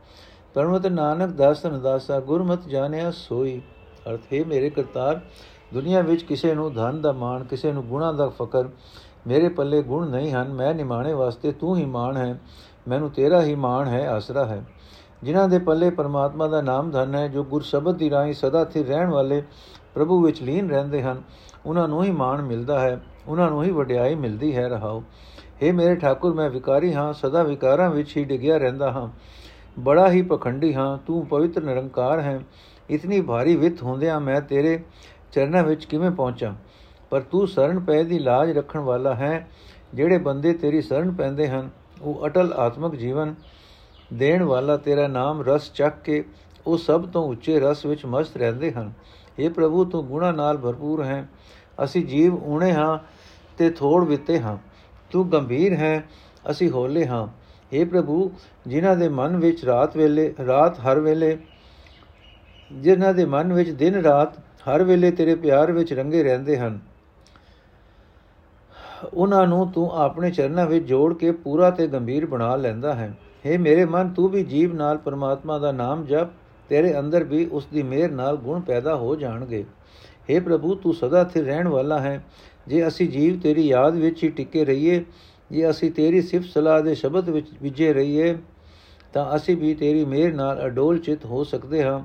ਪਰਮਤ 0.54 0.88
ਨਾਨਕ 0.88 1.30
ਦਾਸਨ 1.30 1.82
ਦਾਸਾ, 1.82 2.20
ਗੁਰਮਤ 2.20 2.68
ਜਾਣਿਆ 2.68 3.12
ਸੋਈ। 3.12 3.62
ਅਰਥ, 4.10 4.34
ਹੈ 4.34 4.46
ਮੇਰੇ 4.48 4.70
ਕਰਤਾਰ, 4.70 5.20
ਦੁਨੀਆ 5.74 6.02
ਵਿੱਚ 6.02 6.24
ਕਿਸੇ 6.24 6.56
ਨੂੰ 6.56 6.74
ਧਨ 6.74 7.02
ਦਾ 7.02 7.12
ਮਾਣ, 7.12 7.44
ਕਿਸੇ 7.44 7.72
ਨੂੰ 7.72 7.84
ਗੁਣਾ 7.84 8.12
ਦਾ 8.12 8.30
ਫਕਰ, 8.30 8.70
ਮੇਰੇ 9.28 9.50
ਪੱਲੇ 9.50 9.82
ਗੁਣ 9.82 10.10
ਨਹੀਂ 10.10 10.32
ਹਨ, 10.32 10.54
ਮੈਂ 10.54 10.74
ਨਿਮਾਣੇ 10.74 11.14
ਵਾਸਤੇ 11.14 11.52
ਤੂੰ 11.52 11.78
ਹੀ 11.78 11.86
ਮਾਣ 11.86 12.18
ਹੈ, 12.18 12.40
ਮੈਨੂੰ 12.88 13.10
ਤੇਰਾ 13.10 13.42
ਹੀ 13.42 13.56
ਮਾਣ 13.56 13.88
ਹੈ, 13.88 14.10
ਆਸਰਾ 14.10 14.46
ਹੈ। 14.46 14.66
ਜਿਨ੍ਹਾਂ 15.24 15.50
ਦੇ 15.50 15.60
ਪੱਲੇ 15.60 15.90
ਪਰਮਾਤਮਾ 15.90 16.48
ਦਾ 16.48 16.62
ਨਾਮ 16.62 16.92
ਧਨ 16.92 17.16
ਹੈ, 17.16 17.28
ਜੋ 17.28 17.44
ਗੁਰ 17.44 17.62
ਸ਼ਬਦ 17.62 17.98
ਦੀ 17.98 18.10
ਰਾਹੀਂ 18.10 18.34
ਸਦਾ 18.34 18.66
ਸਥਿਰ 18.66 18.86
ਰਹਿਣ 18.86 19.10
ਵਾਲੇ 19.10 19.44
ਪ੍ਰਭੂ 19.94 20.26
ਵਿੱਚ 20.26 20.42
ਲੀਨ 20.42 20.70
ਰਹਿੰਦੇ 20.70 21.04
ਹਨ 21.04 21.22
ਉਹਨਾਂ 21.66 21.88
ਨੂੰ 21.88 22.04
ਹੀ 22.04 22.12
ਮਾਣ 22.12 22.42
ਮਿਲਦਾ 22.42 22.80
ਹੈ, 22.80 23.02
ਉਹਨਾਂ 23.28 23.50
ਨੂੰ 23.50 23.64
ਹੀ 23.64 23.72
ਵਡਿਆਈ 23.72 24.16
ਮਿਲਦੀ 24.16 24.56
ਹੈ 24.56 24.70
ਰਹਾਓ। 24.70 25.04
हे 25.64 25.76
ਮੇਰੇ 25.76 25.96
ਠਾਕੁਰ, 25.96 26.34
ਮੈਂ 26.34 26.50
ਵਿਕਾਰੀ 26.50 26.94
ਹਾਂ, 26.94 27.14
ਸਦਾ 27.14 27.44
ਵਿਕਾਰਾਂ 27.44 27.90
ਵਿੱਚ 27.90 28.18
ਹੀ 28.18 28.24
ਡਿਗਿਆ 28.24 28.58
ਰਹਿੰਦਾ 28.58 28.92
ਹਾਂ। 28.92 29.10
ਬੜਾ 29.80 30.12
ਹੀ 30.12 30.22
ਪਖੰਡੀ 30.22 30.76
ਹਾਂ, 30.76 30.98
ਤੂੰ 30.98 31.26
ਪਵਿੱਤਰ 31.26 31.64
ਨਿਰੰਕਾਰ 31.64 32.20
ਹੈ। 32.20 32.40
ਇਤਨੀ 32.90 33.22
ਭਾਰੀ 33.22 33.56
ਵਿਤ 33.56 33.84
ਹੁੰਦਿਆਂ 33.84 34.20
ਮੈਂ 34.20 34.42
ਤੇਰੇ 34.42 34.80
ਚਰਨਾਂ 35.32 35.64
ਵਿੱਚ 35.64 35.86
ਕਿਵੇਂ 35.86 36.12
ਪਹੁੰਚਾਂ? 36.12 36.54
ਪਰ 37.10 37.22
ਤੂੰ 37.22 37.48
ਸ਼ਰਨ 37.48 37.80
ਪੈ 37.80 38.04
ਦੀ 38.04 38.20
ਲਾਜ 38.20 38.52
ਰੱਖਣ 38.52 38.80
ਵਾਲਾ 38.80 39.16
ਹੈ, 39.16 39.48
ਜਿਹੜੇ 39.94 40.18
ਬੰਦੇ 40.18 40.54
ਤੇਰੀ 40.54 40.82
ਸ਼ਰਨ 40.82 41.12
ਪੈਂਦੇ 41.12 41.48
ਹਨ, 41.48 41.70
ਉਹ 42.02 42.28
ਅਟਲ 42.28 42.54
ਆਤਮਿਕ 42.54 42.96
ਜੀਵਨ 42.96 43.36
ਦੇਣ 44.14 44.44
ਵਾਲਾ 44.44 44.78
ਤੇਰਾ 44.78 45.08
ਨਾਮ 45.08 45.42
ਰਸ 45.42 45.72
ਚੱਕ 45.74 45.96
ਕੇ 46.04 46.26
ਉਹ 46.68 46.78
ਸਭ 46.78 47.10
ਤੋਂ 47.10 47.30
ਉੱਚੇ 47.30 47.60
ਰਸ 47.60 47.86
ਵਿੱਚ 47.86 48.06
ਮਸਤ 48.06 48.38
ਰਹਿੰਦੇ 48.38 48.72
ਹਨ। 48.72 48.94
اے 49.39 49.53
ਪ੍ਰਭੂ 49.53 49.85
ਤੂੰ 49.85 50.07
ਗੁਣਾ 50.07 50.31
ਨਾਲ 50.33 50.59
ਭਰਪੂਰ 50.59 51.05
ਹੈ 51.05 51.27
ਅਸੀਂ 51.85 52.05
ਜੀਵ 52.07 52.35
ਊਣੇ 52.35 52.73
ਹਾਂ 52.73 52.99
ਤੇ 53.59 53.71
ਥੋੜ 53.71 54.05
ਵਿਤੇ 54.05 54.39
ਹਾਂ 54.41 54.57
ਤੂੰ 55.11 55.31
ਗੰਭੀਰ 55.33 55.75
ਹੈ 55.75 55.95
ਅਸੀਂ 56.51 56.71
ਹੋਲੇ 56.71 57.07
ਹਾਂ 57.07 57.27
हे 57.73 57.87
ਪ੍ਰਭੂ 57.89 58.31
ਜਿਨ੍ਹਾਂ 58.67 58.97
ਦੇ 58.97 59.09
ਮਨ 59.09 59.37
ਵਿੱਚ 59.37 59.65
ਰਾਤ 59.65 59.97
ਵੇਲੇ 59.97 60.33
ਰਾਤ 60.47 60.81
ਹਰ 60.81 61.01
ਵੇਲੇ 61.01 61.37
ਜਿਨ੍ਹਾਂ 62.71 63.13
ਦੇ 63.15 63.25
ਮਨ 63.25 63.53
ਵਿੱਚ 63.53 63.71
ਦਿਨ 63.71 63.95
ਰਾਤ 63.95 64.39
ਹਰ 64.69 64.83
ਵੇਲੇ 64.83 65.11
ਤੇਰੇ 65.11 65.35
ਪਿਆਰ 65.35 65.73
ਵਿੱਚ 65.73 65.93
ਰੰਗੇ 65.93 66.23
ਰਹਿੰਦੇ 66.23 66.57
ਹਨ 66.59 66.79
ਉਹਨਾਂ 69.15 69.47
ਨੂੰ 69.47 69.71
ਤੂੰ 69.73 69.91
ਆਪਣੇ 69.93 70.31
ਚਰਨਾਂ 70.31 70.67
ਵਿੱਚ 70.67 70.87
ਜੋੜ 70.87 71.13
ਕੇ 71.15 71.31
ਪੂਰਾ 71.33 71.71
ਤੇ 71.71 71.87
ਗੰਭੀਰ 71.87 72.27
ਬਣਾ 72.27 72.55
ਲੈਂਦਾ 72.57 72.95
ਹੈ 72.95 73.13
हे 73.47 73.59
ਮੇਰੇ 73.59 73.85
ਮਨ 73.85 74.09
ਤੂੰ 74.09 74.29
ਵੀ 74.31 74.43
ਜੀਵ 74.45 74.75
ਨਾਲ 74.75 74.99
ਪਰਮਾਤਮਾ 74.99 75.59
ਦਾ 75.59 75.73
ਨਾਮ 75.73 76.05
ਜਪ 76.05 76.29
ਤੇਰੇ 76.70 77.00
ਅੰਦਰ 77.00 77.24
ਵੀ 77.24 77.46
ਉਸ 77.46 77.66
ਦੀ 77.66 77.84
ਮਿਹਰ 77.84 78.12
ਨਾਲ 78.12 78.38
ਗੁਣ 78.38 78.60
ਪੈਦਾ 78.60 78.96
ਹੋ 78.96 79.16
ਜਾਣਗੇ। 79.16 79.66
हे 80.30 80.44
ਪ੍ਰਭੂ, 80.44 80.76
ਤੂੰ 80.76 80.94
ਸਦਾ 80.94 81.24
ਸਥਿਰ 81.24 81.46
ਰਹਿਣ 81.46 81.68
ਵਾਲਾ 81.68 82.00
ਹੈ। 82.00 82.26
ਜੇ 82.68 82.88
ਅਸੀਂ 82.88 83.10
ਜੀਵ 83.10 83.40
ਤੇਰੀ 83.40 83.68
ਯਾਦ 83.68 83.96
ਵਿੱਚ 83.96 84.24
ਹੀ 84.24 84.30
ਟਿਕੇ 84.30 84.66
ਰਹੀਏ, 84.66 85.06
ਜੇ 85.52 85.70
ਅਸੀਂ 85.70 85.92
ਤੇਰੀ 85.92 86.22
ਸਿਫਤ 86.22 86.46
ਸਲਾਹ 86.46 86.82
ਦੇ 86.82 86.96
ਸ਼ਬਦ 86.96 87.30
ਵਿੱਚ 87.30 87.48
ਵਿਜੇ 87.62 87.94
ਰਹੀਏ, 87.94 88.38
ਤਾਂ 89.14 89.36
ਅਸੀਂ 89.36 89.58
ਵੀ 89.58 89.74
ਤੇਰੀ 89.74 90.06
ਮਿਹਰ 90.06 90.34
ਨਾਲ 90.34 90.66
ਅਡੋਲ 90.66 91.00
ਚਿਤ 91.00 91.26
ਹੋ 91.26 91.44
ਸਕਦੇ 91.44 91.84
ਹਾਂ, 91.84 92.04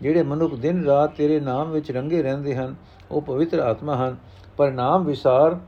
ਜਿਹੜੇ 0.00 0.22
ਮਨੁੱਖ 0.22 0.54
ਦਿਨ 0.54 0.84
ਰਾਤ 0.84 1.16
ਤੇਰੇ 1.16 1.40
ਨਾਮ 1.40 1.70
ਵਿੱਚ 1.70 1.90
ਰੰਗੇ 1.90 2.22
ਰਹਿੰਦੇ 2.22 2.56
ਹਨ, 2.56 2.74
ਉਹ 3.10 3.22
ਪਵਿੱਤਰ 3.22 3.58
ਆਤਮਾ 3.58 3.96
ਹਨ। 3.96 4.16
ਪਰ 4.56 4.70
ਨਾਮ 4.70 5.04
ਵਿਸਾਰ 5.04 5.60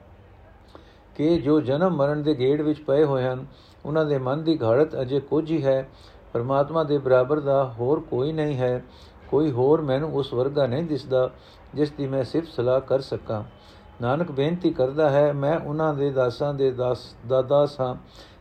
ਕਿ 1.17 1.39
ਜੋ 1.39 1.61
ਜਨਮ 1.61 1.97
ਮਰਨ 1.97 2.23
ਦੇ 2.23 2.35
ਗੇੜ 2.35 2.63
ਵਿੱਚ 2.63 2.81
ਪਏ 2.81 3.05
ਹੋਏ 3.05 3.25
ਹਨ, 3.25 3.47
ਉਹਨਾਂ 3.85 4.05
ਦੇ 4.05 4.19
ਮਨ 4.19 4.45
ਦੀ 4.45 4.59
ਘਾੜਤ 4.63 5.01
ਅਜੇ 5.01 5.21
ਕੁਝ 5.21 5.51
ਹੀ 5.51 5.65
ਹੈ। 5.65 5.89
ਪਰਮਾਤਮਾ 6.33 6.83
ਦੇ 6.85 6.99
ਬਰਾਬਰ 6.99 7.41
ਦਾ 7.41 7.65
ਹੋਰ 7.79 8.01
ਕੋਈ 8.01 8.33
ਨਹੀਂ 8.33 8.57
ਹੈ, 8.57 8.83
ਕੋਈ 9.29 9.51
ਹੋਰ 9.51 9.81
ਮੈਨੂੰ 9.81 10.13
ਉਸ 10.15 10.33
ਵਰਗਾ 10.35 10.67
ਨਹੀਂ 10.67 10.85
ਦਿਸਦਾ, 10.85 11.31
ਜਿਸ 11.75 11.91
ਦੀ 11.91 12.07
ਮੈਂ 12.07 12.25
ਸਿਫਤ 12.25 12.49
ਸਲਾਹ 12.49 12.81
ਕਰ 12.81 13.01
ਸਕਾਂ। 13.01 13.43
ਨਾਨਕ 14.03 14.31
ਬੇਨਤੀ 14.31 14.71
ਕਰਦਾ 14.71 15.11
ਹੈ, 15.11 15.33
ਮੈਂ 15.33 15.59
ਉਹਨਾਂ 15.59 15.95
ਦੇ 15.95 16.11
ਦਾਸਾਂ 16.11 16.53
ਦੇ 16.55 16.71
ਦਾਸ 16.71 17.05
ਦਾਦਾਸ 17.29 17.81
ਹਾਂ, 17.81 17.95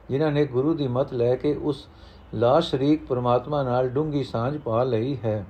ਜਿਨ੍ਹਾਂ 0.10 0.32
ਨੇ 0.32 0.46
ਗੁਰੂ 0.46 0.74
ਦੀ 0.74 0.88
ਮਤ 0.88 1.14
ਲੈ 1.14 1.36
ਕੇ 1.36 1.54
ਉਸ 1.56 1.88
ਲਾ 2.34 2.60
ਸ਼ਰੀਕ 2.60 3.06
ਪਰਮਾਤਮਾ 3.06 3.64
ਨਾਲ 3.64 3.90
ਡੂੰਗੀ 3.90 4.24
ਸਾਂਝ 4.24 4.58
ਪਾ 4.58 4.84
ਲਈ 4.84 5.18
ਹੈ। 5.26 5.46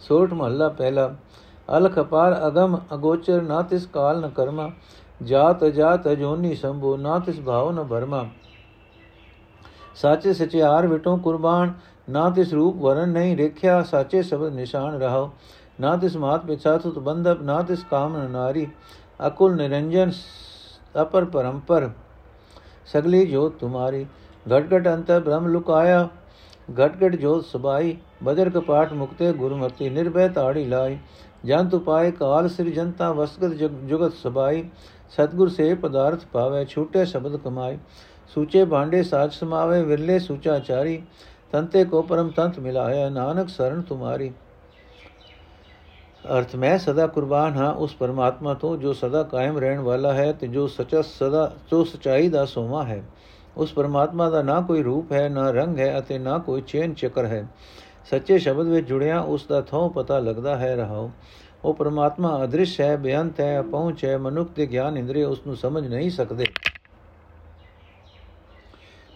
ਸੋਠ 0.00 0.32
ਮਹੱਲਾ 0.32 0.68
ਪਹਿਲਾ, 0.68 1.14
ਅਲਖ 1.76 1.98
ਅਪਾਰ 2.00 2.46
ਅਗਮ 2.46 2.76
ਅਗੋਚਰ 2.94 3.42
ਨਾ 3.42 3.62
ਤਿਸ 3.62 3.86
ਕਾਲ 3.86 4.20
ਨ 4.20 4.28
ਕਰਮਾ, 4.28 4.70
ਜਾਤ 5.22 5.64
ਜਾਤ 5.64 6.06
ਅਜੋਨੀ 6.08 6.54
ਸੰਭੋ 6.54 6.96
ਨਾ 6.96 7.18
ਤਿਸ 7.18 7.40
ਭਾਵ 7.40 7.70
ਨ 7.70 7.84
ਭਰਮਾ 7.84 8.24
ਸਾਚੇ 10.02 10.32
ਸਚਿਆਰ 10.34 10.86
ਵਿਟੋਂ 10.86 11.16
ਕੁਰਬਾਨ 11.18 11.72
ਨਾ 12.08 12.28
ਤਿਸ 12.30 12.52
ਰੂਪ 12.52 12.76
ਵਰਨ 12.76 13.08
ਨਹੀਂ 13.08 13.36
ਰੇਖਿਆ 13.36 13.82
ਸਾਚੇ 13.82 14.22
ਸ਼ਬਦ 14.22 14.52
ਨਿਸ਼ਾਨ 14.54 15.00
ਰਹਾਓ 15.00 15.30
ਨਾ 15.80 15.96
ਤਿਸ 15.96 16.16
ਮਾਤ 16.16 16.44
ਪਿਛਾ 16.46 16.76
ਤੁਤ 16.78 16.98
ਬੰਧਪ 16.98 17.42
ਨਾ 17.42 17.60
ਤਿਸ 17.62 17.84
ਕਾਮ 17.90 18.16
ਨਾਰੀ 18.28 18.66
ਅਕੁਲ 19.26 19.56
ਨਿਰੰਜਨ 19.56 20.10
ਅਪਰ 21.02 21.24
ਪਰੰਪਰ 21.24 21.90
ਸਗਲੀ 22.88 23.24
ਜੋਤ 23.26 23.58
ਤੁਮਾਰੀ 23.60 24.04
ਘਟ 24.46 24.72
ਘਟ 24.74 24.88
ਅੰਤ 24.88 25.12
ਬ੍ਰਹਮ 25.14 25.46
ਲੁਕਾਇਆ 25.46 26.08
ਘਟ 26.78 26.96
ਘਟ 26.96 27.16
ਜੋਤ 27.16 27.44
ਸਬਾਈ 27.44 27.96
ਬਦਰ 28.22 28.50
ਕਪਾਟ 28.50 28.92
ਮੁਕਤੇ 28.92 29.32
ਗੁਰਮਤੀ 29.32 29.88
ਨਿਰਭੈ 29.90 30.28
ਤਾੜੀ 30.28 30.64
ਲਾਈ 30.64 30.98
ਜੰਤ 31.46 31.74
ਉਪਾਏ 31.74 32.10
ਕਾਲ 32.10 32.48
ਸਿਰ 32.48 32.70
ਜਨਤਾ 32.70 33.10
ਵਸਗਤ 33.12 33.52
ਜੁਗਤ 33.86 34.14
ਸਬਾਈ 34.14 34.64
ਸਤਗੁਰ 35.12 35.48
ਸੇ 35.48 35.72
ਪਦਾਰਥ 35.74 36.24
ਪਾਵੇ 36.32 36.64
ਛੂਟੇ 36.64 37.04
ਸ਼ਬਦ 37.04 37.36
ਕਮਾਏ 37.36 37.78
ਸੂਚੇ 38.34 38.64
ਭਾਂਡੇ 38.64 39.02
ਸਾਜ 39.02 39.32
ਸਮਾਵੇ, 39.32 39.82
ਵਿਰਲੇ 39.82 40.18
ਸੂਚਾਚਾਰੀ 40.18 41.02
ਤੰਤੇ 41.52 41.84
ਕੋ 41.84 42.02
ਪਰਮ 42.02 42.28
ਤੰਤ 42.28 42.58
ਮਿਲਾਇਆ 42.58 43.08
ਨਾਨਕ 43.08 43.48
ਸਰਨ 43.48 43.82
ਤੁਮਾਰੀ। 43.82 44.32
ਅਰਥ, 46.38 46.56
ਮੈਂ 46.56 46.78
ਸਦਾ 46.78 47.06
ਕੁਰਬਾਨ 47.06 47.54
ਹਾਂ 47.54 47.74
ਉਸ 47.74 47.94
ਪਰਮਾਤਮਾ 47.94 48.54
ਤੋਂ, 48.54 48.76
ਜੋ 48.76 48.92
ਸਦਾ 48.92 49.22
ਕਾਇਮ 49.22 49.58
ਰਹਿਣ 49.58 49.80
ਵਾਲਾ 49.80 50.12
ਹੈ 50.12 50.32
ਤੇ 50.32 50.46
ਜੋ 50.46 50.66
ਸੱਚਾ 50.66 51.02
ਸਦਾ, 51.02 51.52
ਜੋ 51.70 51.84
ਸਚਾਈ 51.84 52.28
ਦਾ 52.28 52.44
ਸੋਮਾ 52.44 52.84
ਹੈ। 52.84 53.02
ਉਸ 53.56 53.72
ਪਰਮਾਤਮਾ 53.72 54.30
ਦਾ 54.30 54.42
ਨਾ 54.42 54.60
ਕੋਈ 54.60 54.82
ਰੂਪ 54.82 55.12
ਹੈ, 55.12 55.28
ਨਾ 55.28 55.50
ਰੰਗ 55.50 55.78
ਹੈ 55.78 55.98
ਅਤੇ 55.98 56.18
ਨਾ 56.18 56.38
ਕੋਈ 56.38 56.60
ਚੇਨ 56.60 56.94
ਚੱਕਰ 56.94 57.24
ਹੈ। 57.24 57.48
ਸੱਚੇ 58.10 58.38
ਸ਼ਬਦ 58.38 58.66
ਵਿੱਚ 58.66 58.88
ਜੁੜਿਆ, 58.88 59.20
ਉਸ 59.20 59.46
ਦਾ 59.46 59.60
ਥੋਂ 59.60 59.90
ਪਤਾ 59.90 60.18
ਲੱਗਦਾ 60.18 60.56
ਹੈ 60.56 60.76
ਰਹਾਓ 60.76 61.10
ਉਹ 61.64 61.74
ਪਰਮਾਤਮਾ 61.74 62.44
ਅਦ੍ਰਿਸ਼ 62.44 62.80
ਹੈ 62.80 62.96
ਬੇਅੰਤ 62.96 63.40
ਹੈ 63.40 63.62
ਪਹੁੰਚ 63.62 64.04
ਹੈ, 64.04 64.18
ਮਨੁੱਖ 64.18 64.50
ਦੇ 64.50 64.66
ਗਿਆਨ 64.66 64.96
ਇੰਦਰੀ 64.98 65.22
ਉਸ 65.22 65.46
ਨੂੰ 65.46 65.56
ਸਮਝ 65.56 65.86
ਨਹੀਂ 65.86 66.10
ਸਕਦੇ। 66.10 66.44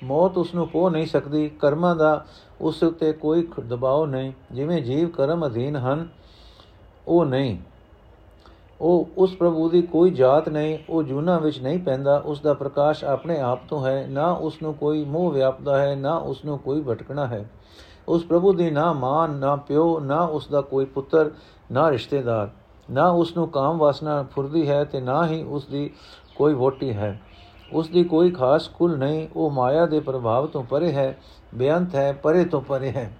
ਮੌਤ 0.04 0.38
ਉਸ 0.38 0.54
ਨੂੰ 0.54 0.68
ਪੋ 0.68 0.90
ਨਹੀਂ 0.90 1.06
ਸਕਦੀ, 1.06 1.48
ਕਰਮਾਂ 1.48 1.96
ਦਾ 1.96 2.24
ਉਸ 2.60 2.82
ਉੱਤੇ 2.82 3.12
ਕੋਈ 3.12 3.48
ਦਬਾਅ 3.68 4.06
ਨਹੀਂ, 4.06 4.32
ਜਿਵੇਂ 4.52 4.82
ਜੀਵ 4.82 5.08
ਕਰਮ 5.08 5.46
ਅਧੀਨ 5.46 5.76
ਹਨ, 5.76 6.08
ਉਹ 7.08 7.24
ਨਹੀਂ। 7.24 7.58
ਉਹ 8.80 9.08
ਉਸ 9.18 9.36
ਪ੍ਰਭੂ 9.36 9.68
ਦੀ 9.68 9.82
ਕੋਈ 9.82 10.10
ਜਾਤ 10.10 10.48
ਨਹੀਂ, 10.48 10.78
ਉਹ 10.88 11.02
ਜੂਨਾ 11.02 11.38
ਵਿੱਚ 11.38 11.60
ਨਹੀਂ 11.60 11.78
ਪੈਂਦਾ, 11.78 12.22
ਉਸ 12.24 12.40
ਦਾ 12.40 12.54
ਪ੍ਰਕਾਸ਼ 12.54 13.04
ਆਪਣੇ 13.04 13.40
ਆਪ 13.40 13.68
ਤੋਂ 13.68 13.86
ਹੈ, 13.86 14.06
ਨਾ 14.10 14.30
ਉਸ 14.32 14.62
ਨੂੰ 14.62 14.74
ਕੋਈ 14.74 15.04
ਮੋਹ 15.04 15.30
ਵਿਆਪਦਾ 15.30 15.78
ਹੈ, 15.78 15.94
ਨਾ 15.94 16.16
ਉਸ 16.16 16.44
ਨੂੰ 16.44 16.58
ਕੋਈ 16.58 16.82
ਭਟਕਣਾ 16.82 17.26
ਹੈ। 17.26 17.50
ਉਸ 18.08 18.24
ਪ੍ਰਭੂ 18.24 18.52
ਦੀ 18.52 18.70
ਨਾ 18.70 18.92
ਮਾਂ, 18.92 19.28
ਨਾ 19.28 19.56
ਪਿਓ, 19.56 20.00
ਨਾ 20.00 20.20
ਉਸ 20.20 20.48
ਦਾ 20.48 20.60
ਕੋਈ 20.60 20.84
ਪੁੱਤਰ, 20.84 21.30
ਨਾ 21.72 21.90
ਰਿਸ਼ਤੇਦਾਰ। 21.90 22.50
ਨਾ 22.90 23.10
ਉਸ 23.10 23.36
ਨੂੰ 23.36 23.48
ਕਾਮ 23.48 23.78
ਵਾਸਨਾ 23.78 24.22
ਫੁਰਦੀ 24.22 24.68
ਹੈ 24.68 24.84
ਤੇ 24.84 25.00
ਨਾ 25.00 25.26
ਹੀ 25.26 25.42
ਉਸ 25.42 25.66
ਦੀ 25.66 25.90
ਕੋਈ 26.36 26.54
ਵੋਟੀ 26.54 26.92
ਹੈ। 26.92 27.20
ਉਸ 27.72 27.88
ਦੀ 27.88 28.04
ਕੋਈ 28.04 28.30
ਖਾਸ 28.30 28.68
ਕੁਲ 28.68 28.98
ਨਹੀਂ, 28.98 29.28
ਉਹ 29.36 29.50
ਮਾਇਆ 29.50 29.86
ਦੇ 29.86 30.00
ਪ੍ਰਭਾਵ 30.00 30.46
ਤੋਂ 30.46 30.64
ਪਰੇ 30.64 30.92
ਹੈ, 30.92 31.18
ਬੇਅੰਤ 31.54 31.94
ਹੈ, 31.94 32.12
ਪਰੇ 32.12 32.44
ਤੋਂ 32.44 32.60
ਪਰੇ 32.60 32.90
ਹੈ। 32.90 33.16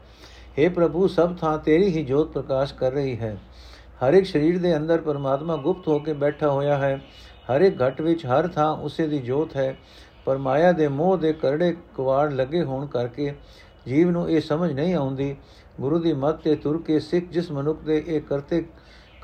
हे 0.59 0.73
ਪ੍ਰਭੂ, 0.73 1.07
ਸਭ 1.07 1.37
ਥਾਂ 1.37 1.59
ਤੇਰੀ 1.59 1.89
ਹੀ 1.89 2.05
ਜੋਤ 2.05 2.33
ਪ੍ਰਕਾਸ਼ 2.33 2.75
ਕਰ 2.75 2.93
ਰਹੀ 2.93 3.19
ਹੈ। 3.19 3.37
ਹਰ 4.07 4.15
ਇੱਕ 4.15 4.27
ਸਰੀਰ 4.27 4.59
ਦੇ 4.59 4.77
ਅੰਦਰ 4.77 5.01
ਪਰਮਾਤਮਾ 5.01 5.57
ਗੁਪਤ 5.57 5.89
ਹੋ 5.89 5.99
ਕੇ 5.99 6.13
ਬੈਠਾ 6.13 6.51
ਹੋਇਆ 6.51 6.79
ਹੈ। 6.79 7.01
ਹਰ 7.53 7.61
ਇੱਕ 7.61 7.83
ਘਟ 7.83 8.01
ਵਿੱਚ 8.01 8.27
ਹਰ 8.27 8.49
ਥਾਂ 8.49 8.77
ਉਸੇ 8.77 9.07
ਦੀ 9.07 9.19
ਜੋਤ 9.19 9.57
ਹੈ। 9.57 9.79
ਪਰ 10.25 10.39
ਮਾਇਆ 10.39 10.73
ਦੇ 10.73 10.89
ਮੋਹ 10.89 11.17
ਦੇ 11.17 11.33
ਕਰੜੇ 11.33 11.77
ਕਵਾੜ 11.95 12.33
ਲੱਗੇ 12.33 12.63
ਹੋਣ 12.63 12.87
ਕਰਕੇ 12.87 13.35
ਜੀਵ 13.89 14.11
ਨੂੰ 14.11 14.31
ਇਹ 14.31 14.41
ਸਮਝ 14.41 14.73
ਨਹੀਂ 14.73 14.95
ਆਉਂਦੀ। 14.95 15.37
ਗੁਰੂ 15.81 15.99
ਦੀ 15.99 16.13
ਮੱਤ 16.13 16.37
ਤੇ 16.37 16.55
ਤੁਰ 16.55 16.83
ਕੇ 16.83 17.01
ਸਿੱਖ 17.01 17.27
ਜਿਸ 17.27 17.51
ਮਨੁੱਖ 17.51 17.81
ਦੇ 17.81 18.05
ਇਹ 18.07 18.21
ਕਰਤੇ 18.21 18.65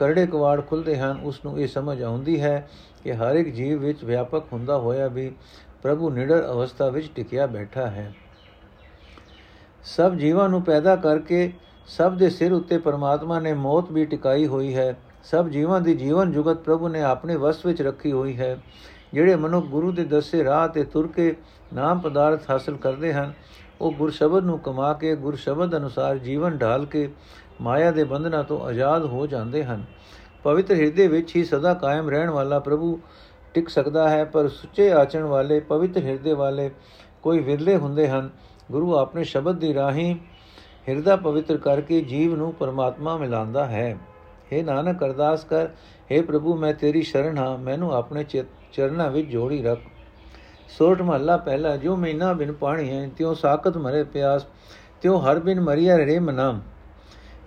ਕਰੜੇ 0.01 0.27
ਕਵਾੜ 0.27 0.61
ਖੁੱਲਦੇ 0.67 0.97
ਹਨ, 0.99 1.21
ਉਸ 1.23 1.45
ਨੂੰ 1.45 1.61
ਇਹ 1.61 1.69
ਸਮਝ 1.69 2.03
ਆਉਂਦੀ 2.03 2.41
ਹੈ 2.41 2.69
ਕਿ 3.05 3.13
ਹਰ 3.13 3.35
ਇੱਕ 3.35 3.49
ਜੀਵ 3.49 3.79
ਵਿੱਚ 3.79 4.05
ਵਿਆਪਕ 4.05 4.43
ਹੁੰਦਾ 4.53 4.79
ਹੋਇਆ 4.79 5.09
ਵੀ 5.09 5.33
ਪ੍ਰਭੂ 5.83 6.11
ਨਿਡਰ 6.11 6.49
ਅਵਸਥਾ 6.53 6.89
ਵਿੱਚ 6.89 7.11
ਟਿਕਿਆ 7.15 7.47
ਬੈਠਾ 7.47 7.87
ਹੈ। 7.87 8.15
ਸਭ 9.85 10.15
ਜੀਵਾਂ 10.15 10.49
ਨੂੰ 10.49 10.63
ਪੈਦਾ 10.63 10.97
ਕਰਕੇ 10.97 11.53
ਸਭ 11.87 12.17
ਦੇ 12.17 12.31
ਸਿਰ 12.31 12.53
ਉੱਤੇ 12.53 12.79
ਪਰਮਾਤਮਾ 12.79 13.41
ਨੇ 13.41 13.53
ਮੌਤ 13.55 13.93
ਵੀ 13.93 14.05
ਟਿਕਾਈ 14.05 14.47
ਹੋਈ 14.47 14.75
ਹੈ। 14.75 14.97
ਸਭ 15.25 15.49
ਜੀਵਾਂ 15.49 15.81
ਦੀ 15.81 15.95
ਜੀਵਨ 15.95 16.33
ਜੁਗਤ 16.33 16.57
ਪ੍ਰਭੂ 16.57 16.89
ਨੇ 16.89 17.03
ਆਪਣੇ 17.03 17.37
ਵਸ 17.37 17.67
ਵਿੱਚ 17.67 17.83
ਰੱਖੀ 17.83 18.13
ਹੋਈ 18.13 18.37
ਹੈ। 18.37 18.57
ਜਿਹੜੇ 19.13 19.37
ਮਨੁੱਖ 19.37 19.67
ਗੁਰੂ 19.67 19.93
ਦੇ 19.93 20.05
ਦੱਸੇ 20.05 20.45
ਰਾਹ 20.45 20.69
ਤੇ 20.69 20.85
ਤੁਰ 20.85 21.07
ਕੇ 21.07 21.35
ਨਾਮ 21.75 21.99
ਪਦਾਰਥ 21.99 22.51
ਹਾਸਲ 22.51 22.77
ਕਰਦੇ 22.77 23.13
ਹਨ, 23.13 23.33
ਉਹ 23.81 23.93
ਗੁਰ 23.93 24.11
ਸ਼ਬਦ 24.11 24.45
ਨੂੰ 24.45 24.59
ਕਮਾ 24.59 24.93
ਕੇ 24.93 25.17
ਗੁਰ 25.17 25.37
ਸ਼ਬਦ 25.37 25.77
ਅਨੁਸਾਰ 25.77 26.19
ਜੀਵਨ 26.19 26.57
ਢਾਲ 26.59 26.87
ਕੇ 26.87 27.09
ਮਾਇਆ 27.61 27.91
ਦੇ 27.91 28.05
ਬੰਧਨਾਂ 28.05 28.45
ਤੋਂ 28.45 28.61
ਆਜ਼ਾਦ 28.61 29.05
ਹੋ 29.05 29.27
ਜਾਂਦੇ 29.27 29.65
ਹਨ। 29.65 29.85
ਪਵਿੱਤਰ 30.43 30.75
ਹਿਰਦੇ 30.75 31.07
ਵਿੱਚ 31.09 31.37
ਹੀ 31.37 31.45
ਸਦਾ 31.45 31.75
ਕਾਇਮ 31.75 32.09
ਰਹਿਣ 32.11 32.31
ਵਾਲਾ 32.31 32.59
ਪ੍ਰਭੂ 32.59 32.99
ਟਿਕ 33.55 33.69
ਸਕਦਾ 33.69 34.09
ਹੈ, 34.09 34.25
ਪਰ 34.25 34.49
ਸੁੱਚੇ 34.49 34.91
ਆਚਰਣ 34.93 35.25
ਵਾਲੇ, 35.25 35.61
ਪਵਿੱਤਰ 35.61 36.01
ਹਿਰਦੇ 36.01 36.33
ਵਾਲੇ 36.33 36.71
ਕੋਈ 37.23 37.39
ਵਿਰਲੇ 37.39 37.77
ਹੁੰਦੇ 37.77 38.09
ਹਨ। 38.09 38.31
ਗੁਰੂ 38.73 38.97
ਆਪਣੇ 38.97 39.25
ਸ਼ਬਦ 39.25 39.59
ਦੀ 39.59 39.75
ਰਾਹੀਂ 39.75 40.15
ਹਿਰਦਾ 40.89 41.17
ਪਵਿੱਤਰ 41.17 41.57
ਕਰਕੇ 41.57 42.01
ਜੀਵ 42.01 42.37
ਨੂੰ 42.37 42.53
ਪਰਮਾਤਮਾ 42.55 43.17
ਮਿਲਾਉਂਦਾ 43.17 43.65
ਹੈ। 43.67 43.99
हे 44.53 44.65
ਨਾਨਕ 44.65 45.05
ਅਰਦਾਸ 45.05 45.45
ਕਰ 45.45 45.69
हे 46.11 46.25
ਪ੍ਰਭੂ, 46.25 46.57
ਮੈਂ 46.57 46.75
ਤੇਰੀ 46.75 47.03
ਸ਼ਰਨ 47.03 47.39
ਹਾਂ, 47.39 47.59
ਮੈਨੂੰ 47.59 47.93
ਆਪਣੇ 47.93 48.25
ਚਰਨਾਂ 48.73 49.11
ਵਿੱਚ 49.11 49.29
ਜੋੜੀ 49.29 49.63
ਰੱਖ। 49.63 49.81
ਸੋਠ 50.69 51.03
ਮਹੱਲਾ 51.03 51.37
ਪਹਿਲਾ, 51.37 51.77
ਜੋ 51.77 51.97
ਮਹੀਨਾ 51.97 52.33
ਬਿਨ 52.33 52.53
ਪਾਣੀ 52.53 52.91
ਹੈ, 52.91 53.09
ਤਿਉ 53.17 53.35
ਸਾਖਤ 53.35 53.77
ਮਰੇ 53.77 54.05
ਪਿਆਸ, 54.05 54.47
ਤਿਉ 55.03 55.19
ਹਰ 55.19 55.39
ਬਿਨ 55.39 55.61
ਮਰੀਆ 55.61 55.97
ਰੇ 55.99 56.19
ਮਨਾਮ। 56.19 56.61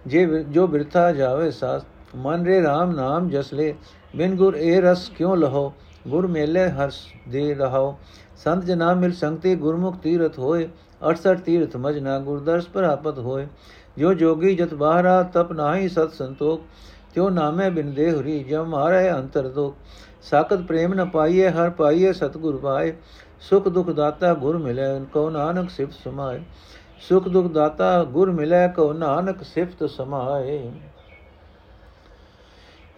ਜੇ 0.07 0.43
ਜੋ 0.43 0.67
ਬਿਰਥਾ 0.67 1.11
ਜਾਵੇ 1.11 1.51
ਸਾਸ 1.51 1.81
ਮਨ 2.15 2.45
ਰੇ 2.45 2.61
RAM 2.61 2.95
ਨਾਮ 2.95 3.29
ਜਸ 3.29 3.53
ਲੈ, 3.53 3.73
ਬਿਨ 4.15 4.35
ਗੁਰ 4.35 4.55
ਇਹ 4.55 4.81
ਰਸ 4.81 5.09
ਕਿਉ 5.09 5.35
ਲਹੋ? 5.35 5.73
ਗੁਰ 6.07 6.27
ਮੇਲੇ 6.27 6.69
ਹਰਸ 6.69 6.95
ਦੇ 7.29 7.53
ਰਹਾਓ। 7.53 7.97
ਸੰਤ 8.35 8.65
ਜਨਾ 8.65 8.93
ਮਿਲ 8.93 9.13
ਸੰਗਤੇ, 9.13 9.55
ਗੁਰਮੁਖ 9.55 9.97
ਤੀਰਥ 9.97 10.39
ਹੋਏ 10.39 10.69
68 11.09 11.39
ਤੀਰਥ 11.39 11.77
ਮਜਨਾ 11.77 12.19
ਗੁਰਦਰਸ 12.19 12.67
ਪ੍ਰਾਪਤ 12.67 13.19
ਹੋਏ। 13.19 13.47
ਜੋ 13.97 14.13
ਜੋਗੀ 14.13 14.55
ਜਤ 14.55 14.73
ਬਾਹਰਾ, 14.73 15.23
ਤਪ 15.23 15.51
ਨਾਹੀ 15.51 15.89
ਸਤ 15.89 16.13
ਸੰਤੋਖ, 16.13 16.61
ਤਿਉ 17.13 17.29
ਨਾਮੇ 17.29 17.69
ਬਿਨ 17.69 17.93
ਦੇਹਰੀ 17.93 18.43
ਜਮ 18.43 18.65
ਮਾਰੇ 18.65 19.11
ਅੰਤਰ 19.11 19.47
ਦੋ 19.47 19.75
ਸਾਖਤ 20.21 20.61
ਪ੍ਰੇਮ 20.61 20.93
ਨ 20.93 21.05
ਪਾਈਏ, 21.05 21.49
ਹਰ 21.49 21.69
ਪਾਈਏ 21.69 22.13
ਸਤਗੁਰ 22.13 22.57
ਪਾਏ। 22.57 22.93
ਸੁਖ 23.41 23.67
ਦੁਖ 23.67 23.89
ਦਾਤਾ 23.89 24.33
ਗੁਰ 24.33 24.57
ਮਿਲੇ 24.57 25.05
ਕੋ 25.13 25.29
ਨਾਨਕ 25.29 25.69
ਸਿਫਤ 25.69 25.93
ਸਮਾਏ। 26.03 26.41
ਸੁਖ 27.09 27.27
ਦੁਖ 27.27 27.51
ਦਾਤਾ 27.51 28.03
ਗੁਰ 28.03 28.31
ਮਿਲੇ 28.31 28.67
ਕੋ 28.75 28.93
ਨਾਨਕ 28.93 29.43
ਸਿਫਤ 29.43 29.89
ਸਮਾਏ। 29.89 30.71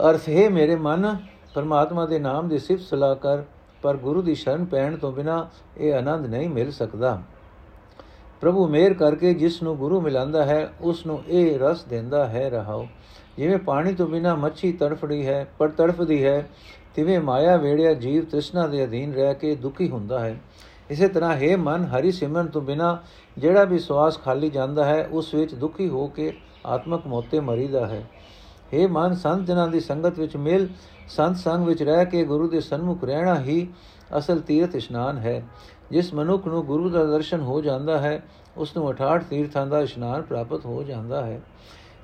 ਅਰਥ 0.09 0.29
ਹੈ, 0.29 0.49
ਮੇਰੇ 0.49 0.75
ਮਨ, 0.75 1.17
ਪਰਮਾਤਮਾ 1.53 2.05
ਦੇ 2.05 2.19
ਨਾਮ 2.19 2.47
ਦੀ 2.47 2.59
ਸਿਫਤ 2.59 2.83
ਸਲਾਹ 2.83 3.15
ਕਰ, 3.15 3.43
ਪਰ 3.81 3.97
ਗੁਰੂ 3.97 4.21
ਦੀ 4.21 4.35
ਸ਼ਰਨ 4.35 4.65
ਪੈਣ 4.65 4.97
ਤੋਂ 4.97 5.11
ਬਿਨਾ 5.11 5.49
ਇਹ 5.77 5.93
ਆਨੰਦ 5.93 6.25
ਨਹੀਂ 6.25 6.49
ਮਿਲ 6.49 6.71
ਸਕਦਾ। 6.71 7.21
ਪ੍ਰਭੂ 8.41 8.67
ਮੇਰ 8.67 8.93
ਕਰਕੇ 8.93 9.33
ਜਿਸ 9.33 9.63
ਨੂੰ 9.63 9.77
ਗੁਰੂ 9.77 10.01
ਮਿਲਾਂਦਾ 10.01 10.45
ਹੈ, 10.45 10.73
ਉਸ 10.81 11.05
ਨੂੰ 11.05 11.23
ਇਹ 11.27 11.59
ਰਸ 11.59 11.83
ਦਿੰਦਾ 11.83 12.27
ਹੈ, 12.27 12.49
ਰਹਾਓ। 12.49 12.87
ਜਿਵੇਂ 13.37 13.57
ਪਾਣੀ 13.57 13.93
ਤੋਂ 13.93 14.07
ਬਿਨਾ 14.07 14.35
ਮੱਛੀ 14.35 14.71
ਤੜਫੜੀ 14.73 15.27
ਹੈ, 15.27 15.47
ਪਰ 15.57 15.69
ਤੜਫਦੀ 15.69 16.25
ਹੈ, 16.25 16.49
ਤਿਵੇਂ 16.95 17.19
ਮਾਇਆ 17.19 17.57
ਵੇੜਿਆ 17.57 17.93
ਜੀਵ 17.93 18.25
ਤ੍ਰਿਸ਼ਨਾ 18.25 18.67
ਦੇ 18.67 18.83
ਅਧੀਨ 18.83 19.13
ਰਹਿ 19.13 19.33
ਕੇ 19.35 19.55
ਦੁਖੀ 19.55 19.89
ਹੁੰਦਾ 19.89 20.19
ਹੈ। 20.19 20.39
ਇਸੇ 20.89 21.07
ਤਰ੍ਹਾਂ 21.07 21.35
ਹੈ 21.35 21.57
ਮਨ, 21.57 21.83
ਹਰੀ 21.83 22.11
ਸਿਮਰਨ 22.11 22.47
ਤੋਂ 22.47 22.61
ਬਿਨਾ 22.61 22.99
ਜਿਹੜਾ 23.37 23.63
ਵੀ 23.63 23.79
ਸਵਾਸ 23.79 24.19
ਖਾਲੀ 24.19 24.49
ਜਾਂਦਾ 24.49 24.85
ਹੈ, 24.85 25.09
ਉਸ 25.11 25.33
ਵਿੱਚ 25.33 25.55
ਦੁਖੀ 25.55 25.89
ਹੋ 25.89 26.07
ਕੇ 26.07 26.33
ਆਤਮਕ 26.65 27.07
ਮੋਤੇ 27.07 27.39
ਮਰੀਦਾ 27.39 27.87
ਹੈ। 27.87 28.09
हे 28.73 28.89
ਮਨ, 28.89 29.15
ਸੰਤ 29.15 29.45
ਜਨਾਂ 29.45 29.67
ਦੀ 29.67 29.79
ਸੰਗਤ 29.79 30.19
ਵਿੱਚ 30.19 30.37
ਮਿਲ, 30.37 30.69
ਸੰਤ 31.07 31.37
ਸੰਗ 31.37 31.65
ਵਿੱਚ 31.65 31.83
ਰਹਿ 31.83 32.05
ਕੇ 32.05 32.23
ਗੁਰੂ 32.23 32.47
ਦੇ 32.47 32.59
ਸਨਮੁਖ 32.59 33.03
ਰਹਿਣਾ 33.03 33.39
ਹੀ 33.39 33.67
ਅਸਲ 34.17 34.39
ਤੀਰਥ 34.39 34.75
ਇਸ਼ਨਾਨ 34.75 35.17
ਹੈ। 35.17 35.43
ਜਿਸ 35.91 36.13
ਮਨੁੱਖ 36.13 36.47
ਨੂੰ 36.47 36.65
ਗੁਰੂ 36.65 36.89
ਦਾ 36.89 37.05
ਦਰਸ਼ਨ 37.05 37.41
ਹੋ 37.41 37.61
ਜਾਂਦਾ 37.61 37.97
ਹੈ, 37.97 38.23
ਉਸ 38.57 38.77
ਨੂੰ 38.77 38.87
68 38.87 39.23
ਤੀਰਥਾਂ 39.29 39.67
ਦਾ 39.67 39.79
ਇਸ਼ਨਾਨ 39.79 40.21
ਪ੍ਰਾਪਤ 40.21 40.65
ਹੋ 40.65 40.83
ਜਾਂਦਾ 40.83 41.25
ਹੈ। 41.25 41.41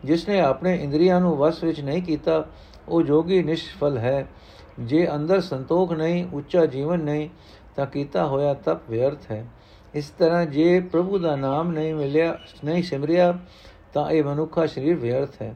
ਜਿਸ 0.06 0.30
ਨੇ 0.30 0.40
ਆਪਣੇ 0.40 0.76
ਇੰਦਰੀਆਂ 0.76 1.22
ਨੂੰ 1.22 1.38
ਵਸ 1.38 1.64
ਵਿੱਚ 1.64 1.82
ਨਹੀਂ 1.82 2.04
ਕੀਤਾ, 2.04 2.46
ਉਹ 2.90 3.02
ਜੋਗੀ 3.02 3.44
ਨਿਸ਼ਫਲ 3.44 3.98
ਹੈ। 3.98 4.28
ਜੇ 4.80 5.08
ਅੰਦਰ 5.16 5.42
ਸੰਤੋਖ 5.42 5.92
ਨਹੀਂ, 5.92 6.28
ਉੱਚਾ 6.34 6.66
ਜੀਵਨ 6.66 7.00
ਨਹੀਂ, 7.00 7.30
ਤਾਂ 7.76 7.86
ਕੀਤਾ 7.86 8.26
ਹੋਇਆ 8.26 8.54
ਤਪ 8.54 8.90
ਵਿਅਰਥ 8.90 9.32
ਹੈ। 9.32 9.48
ਇਸ 9.96 10.10
ਤਰ੍ਹਾਂ 10.10 10.46
ਜੇ 10.46 10.80
ਪ੍ਰਭੂ 10.80 11.18
ਦਾ 11.18 11.36
ਨਾਮ 11.36 11.72
ਨਹੀਂ 11.72 11.96
ਮਿਲਿਆ, 11.96 12.38
ਨਹੀਂ 12.66 12.84
ਸਿਮਰਿਆ, 12.84 13.38
ਤਾਂ 13.94 14.10
ਇਹ 14.12 14.24
ਮਨੁੱਖਾ 14.24 14.66
ਸਰੀਰ 14.66 14.96
ਵਿਅਰਥ 14.96 15.42
ਹੈ। 15.42 15.56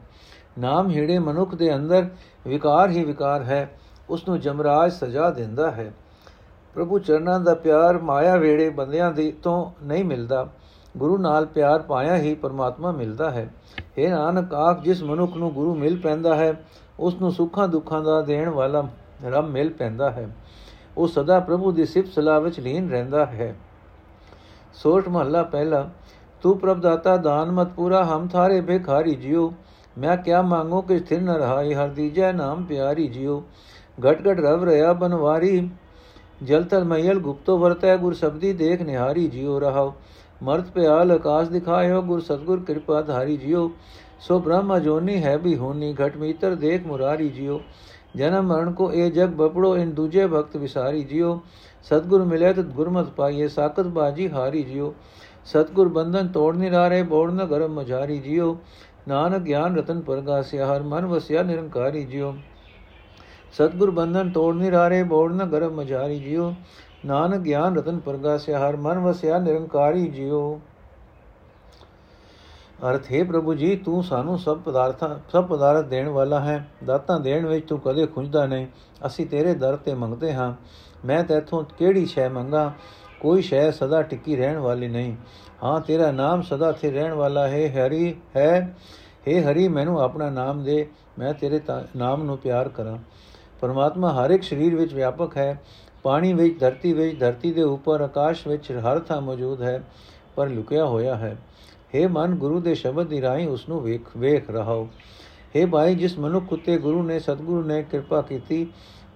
ਨਾਮ 0.60 0.90
ਹੀੜੇ 0.90 1.20
ਮਨੁੱਖ 1.20 1.56
ਦੇ 1.56 1.76
ਅੰਦਰ 1.76 2.10
ਵਿਕਾਰ 2.48 2.90
ਹੀ 2.90 3.04
ਵਿਕਾਰ 3.04 3.44
ਹੈ 3.44 3.80
ਉਸ 4.10 4.28
ਨੂੰ 4.28 4.40
ਜਮਰਾਜ 4.40 4.92
ਸਜ਼ਾ 4.92 5.30
ਦਿੰਦਾ 5.30 5.72
ਹੈ। 5.72 5.94
ਪ੍ਰਭੂ 6.74 7.00
ਚਰਨਾਂ 7.00 7.40
ਦਾ 7.40 7.54
ਪਿਆਰ 7.54 7.98
ਮਾਇਆ 7.98 8.36
ਵੇੜੇ 8.36 8.70
ਬੰਦਿਆਂ 8.70 9.12
ਦੀ 9.12 9.32
ਤੋਂ 9.32 9.86
ਨਹੀਂ 9.86 10.06
ਮਿਲਦਾ। 10.06 10.50
ਗੁਰੂ 10.98 11.18
ਨਾਲ 11.18 11.46
ਪਿਆਰ 11.46 11.82
ਪਾਇਆ 11.82 12.18
ਹੀ 12.18 12.34
ਪਰਮਾਤਮਾ 12.34 12.92
ਮਿਲਦਾ 12.92 13.32
ਹੈ। 13.32 13.54
ਇਹ 13.98 14.10
ਨਾਨਕ 14.10 14.54
ਆਖ 14.54 14.82
ਜਿਸ 14.82 15.04
ਮਨੁੱਖ 15.04 15.38
ਨੂੰ 15.38 15.54
ਗੁਰੂ 15.54 15.76
ਮਿਲ 15.76 16.00
ਪੈਂਦਾ 16.00 16.36
ਹੈ 16.36 16.54
ਉਸ 17.00 17.16
ਨੂੰ 17.16 17.32
ਸੁੱਖਾਂ 17.32 17.68
ਦੁੱਖਾਂ 17.68 18.02
ਦਾ 18.02 18.22
ਦੇਣ 18.22 18.50
ਵਾਲਾ 18.50 18.88
ਰੱਬ 19.26 19.50
ਮਿਲ 19.50 19.74
ਪੈਂਦਾ 19.74 20.12
ਹੈ। 20.12 20.36
ਉਹ 20.98 21.08
ਸਦਾ 21.08 21.40
ਪ੍ਰਭੂ 21.40 21.72
ਦੀ 21.72 21.86
ਸਿਫਤ 21.86 22.12
ਸਲਾਹ 22.12 22.42
ਵਿੱਚ 22.42 22.60
ਲੀਨ 22.60 22.90
ਰਹਿੰਦਾ 22.90 23.26
ਹੈ। 23.26 23.56
ਸੋਠ 24.76 25.08
ਮਹੱਲਾ 25.10 25.44
ਪਹਿਲਾ 25.44 25.90
ਤੂੰ 26.44 26.58
ਪ੍ਰਭ 26.60 26.80
ਦਾਤਾ 26.82 27.16
ਦਾਨ 27.18 27.52
ਮਤ 27.52 27.68
ਪੂਰਾ 27.68 28.04
ਹਮ 28.06 28.28
ਥਾਰੇ 28.28 28.60
ਭਿਖਾਰੀ 28.62 29.16
ਜਿਉ 29.16 29.52
ਮੈਂ 29.98 30.18
ਕਿਆ 30.18 30.42
ਮੰਗੋ 30.42 30.82
ਕਿ 30.82 30.98
ਸਥਿਰ 31.00 31.22
ਨ 31.22 31.36
ਰਹਾਈ 31.36 31.74
ਹਰ 31.74 31.90
ਦੀਜੈ 31.90 32.32
ਨਾਮ 32.34 32.64
ਪਿਆਰੀ 32.64 33.08
ਜਿਉ 33.08 33.42
ਘਟ 33.98 34.22
ਘਟ 34.22 34.40
ਰਵ 34.40 34.64
ਰਿਆ 34.64 34.94
ਬਨਵਾਰੀ 34.94 35.70
ਜਲ 36.44 36.64
ਤਲ 36.64 36.84
ਮਈਲ 36.84 37.20
ਗੁਪਤੋ 37.20 37.58
ਵਰਤੈ 37.58 37.96
ਗੁਰ 37.98 38.14
ਸਬਦੀ 38.14 38.52
ਦੇਖ 38.54 38.82
ਨਿਹਾਰੀ 38.82 39.28
ਜਿਉ 39.28 39.60
ਰਹਾਉ 39.60 39.92
ਮਰਤ 40.44 40.70
ਪਿਆਲ 40.72 41.12
ਆਕਾਸ਼ 41.12 41.50
ਦਿਖਾਇਓ 41.50 42.02
ਗੁਰ 42.02 42.22
ਸਤਗੁਰ 42.22 42.64
ਕਿਰਪਾ 42.64 43.02
ਧਾਰੀ 43.02 43.38
ਜਿਉ 43.38 43.70
ਸੋ 44.20 44.40
ਬ੍ਰਹਮ 44.40 44.78
ਜੋਨੀ 44.80 45.24
ਹੈ 45.24 45.38
ਵੀ 45.38 45.56
ਹੋਨੀ 45.56 45.94
ਘਟ 45.96 46.18
ਮੀਤਰ 46.18 46.56
ਦੇਖ 46.56 46.86
ਮੁਰਾਰੀ 46.88 47.30
ਜਿਉ 47.30 47.60
ਜਨਮ 48.16 48.48
ਮਰਨ 48.48 48.72
ਕੋ 48.74 48.92
ਇਹ 48.92 49.12
ਜਗ 49.12 49.30
ਬਪੜੋ 49.36 49.76
ਇਨ 49.78 49.92
ਦੂਜੇ 49.94 50.26
ਭਗਤ 50.28 50.58
ਵਿਸਾਰੀ 50.58 51.04
ਜਿਉ 51.04 51.40
ਸਤਗੁਰ 51.86 52.24
ਮਿਲੇ 52.24 52.54
ਤਤ 52.54 52.60
ਗੁਰਮਤ 52.60 53.10
ਪਾਈਏ, 53.10 53.48
ਸਾਖਤ 53.48 53.88
ਬਾਜੀ 53.88 54.32
ਹਾਰੀ 54.32 54.64
ਜਿਉ। 54.64 54.94
ਸਤਗੁਰ 55.46 55.88
ਬੰਧਨ 55.88 56.28
ਤੋੜ 56.28 56.56
ਨਿਰਾਰੇ, 56.56 57.04
ਬੋੜ 57.04 57.32
ਨ 57.32 57.46
ਗਰਮ 57.46 57.74
ਮਝਾਰੀ 57.74 58.18
ਜਿਉ। 58.18 58.58
ਨਾਨਕ 59.08 59.42
ਗਿਆਨ 59.42 59.78
ਰਤਨ 59.78 60.02
ਪਰਗਾਸਿਆ, 60.02 60.76
ਹਰ 60.76 60.84
ਮਨ 60.84 61.06
ਵਸਿਆ 61.06 61.44
ਨਿਰੰਕਾਰੀ 61.44 62.04
ਜਿਉ। 62.04 62.34
ਸਤਗੁਰ 63.52 63.92
ਬੰਧਨ 63.92 64.32
ਤੋੜ 64.32 64.56
ਨਿਰਾਰੇ, 64.56 65.04
ਬੋੜ 65.04 65.34
ਨ 65.34 65.46
ਗਰਮ 65.46 65.74
ਮਝਾਰੀ 65.74 66.20
ਜਿਉ। 66.20 66.54
ਨਾਨਕ 67.06 67.38
ਗਿਆਨ 67.38 67.78
ਰਤਨ 67.78 68.00
ਪਰਗਾਸਿਆ, 68.00 68.70
ਹਰ 68.70 68.76
ਮਨ 68.76 69.00
ਵਸਿਆ 69.00 69.40
ਨਿਰੰਕਾਰੀ 69.40 70.08
ਜਿਉ। 70.08 70.60
ਅਰਥ, 72.90 73.12
ਹੈ 73.12 73.24
ਪ੍ਰਭੂ 73.24 73.54
ਜੀ, 73.54 73.76
ਤੂੰ 73.76 74.04
ਸਾਨੂੰ 74.04 74.38
ਸਭ 74.38 74.60
ਪਦਾਰਥਾਂ, 74.60 75.16
ਸਭ 75.32 75.46
ਪਦਾਰਥ 75.46 75.86
ਦੇਣ 75.86 76.10
ਵਾਲਾ 76.10 76.40
ਹੈ। 76.40 76.68
ਦਾਤਾਂ 76.86 77.20
ਦੇਣ 77.20 77.46
ਵਿੱਚ 77.46 77.68
ਤੂੰ 77.68 77.80
ਕਦੇ 77.80 78.06
ਖੁੰਝਦਾ 78.06 78.46
ਨਹੀਂ। 78.46 78.68
ਅਸੀਂ 79.06 79.26
ਤੇਰੇ 79.26 79.54
ਦਰ 79.54 79.76
ਤੇ 79.76 79.94
ਮੰਗਦੇ 79.94 80.34
ਹਾਂ। 80.34 80.54
ਮੈਂ 81.05 81.23
ਤੇਥੋਂ 81.25 81.63
ਕਿਹੜੀ 81.79 82.05
ਸ਼ੈ 82.07 82.29
ਮੰਗਾ 82.29 82.73
ਕੋਈ 83.21 83.43
ਸ਼ੈ 83.43 83.71
ਸਦਾ 83.71 84.01
ਟਿੱਕੀ 84.03 84.37
ਰਹਿਣ 84.37 84.59
ਵਾਲੀ 84.59 84.89
ਨਹੀਂ 84.89 85.15
ਹਾਂ 85.63 85.81
ਤੇਰਾ 85.81 86.11
ਨਾਮ 86.11 86.43
ਸਦਾ 86.43 86.73
ਸਥਿਰ 86.73 86.93
ਰਹਿਣ 86.93 87.13
ਵਾਲਾ 87.15 87.47
ਹੈ 87.49 87.69
ਹਰੀ 87.69 88.15
ਹੈ 88.37 88.77
हे 89.27 89.41
ਹਰੀ 89.43 89.67
ਮੈਨੂੰ 89.69 90.01
ਆਪਣਾ 90.01 90.29
ਨਾਮ 90.31 90.63
ਦੇ 90.65 90.87
ਮੈਂ 91.19 91.33
ਤੇਰੇ 91.35 91.61
ਨਾਮ 91.97 92.23
ਨੂੰ 92.23 92.37
ਪਿਆਰ 92.39 92.69
ਕਰਾਂ 92.69 92.99
ਪਰਮਾਤਮਾ 93.61 94.13
ਹਰ 94.15 94.31
ਇੱਕ 94.31 94.43
ਸਰੀਰ 94.43 94.75
ਵਿੱਚ 94.77 94.95
ਵਿਆਪਕ 94.95 95.37
ਹੈ 95.37 95.57
ਪਾਣੀ 96.05 96.33
ਵਿੱਚ 96.33 96.59
ਧਰਤੀ 96.61 96.93
ਵਿੱਚ 96.93 97.19
ਧਰਤੀ 97.19 97.53
ਦੇ 97.53 97.63
ਉੱਪਰ 97.63 98.01
ਆਕਾਸ਼ 98.01 98.47
ਵਿੱਚ 98.47 98.71
ਹਰ 98.81 98.99
ਥਾਂ 98.99 99.21
ਮੌਜੂਦ 99.21 99.63
ਹੈ 99.63 99.83
ਪਰ 100.37 100.49
ਲੁਕਿਆ 100.49 100.85
ਹੋਇਆ 100.85 101.17
ਹੈ 101.17 101.37
हे 101.95 102.09
ਮਨ 102.09 102.35
ਗੁਰੂ 102.35 102.61
ਦੇ 102.61 102.75
ਸ਼ਬਦ 102.75 103.09
ਦੀ 103.09 103.21
ਰਾਹੀਂ 103.21 103.47
ਉਸ 103.49 103.69
ਨੂੰ 103.69 103.83
ਵੇਖ 103.83 104.17
ਵੇਖ 104.17 104.51
ਰਹਾਓ 104.51 104.89
हे 105.55 105.67
ਭਾਈ 105.71 105.95
ਜਿਸ 105.95 106.19
ਮਨੁੱਖ 106.19 106.53
ਉਤੇ 106.53 106.77
ਗੁਰੂ 106.79 107.03
ਨੇ 107.03 107.19
ਸਤਿਗੁਰੂ 107.19 107.63
ਨੇ 107.63 107.83
ਕਿਰਪਾ 107.83 108.21
ਕੀਤੀ 108.23 108.67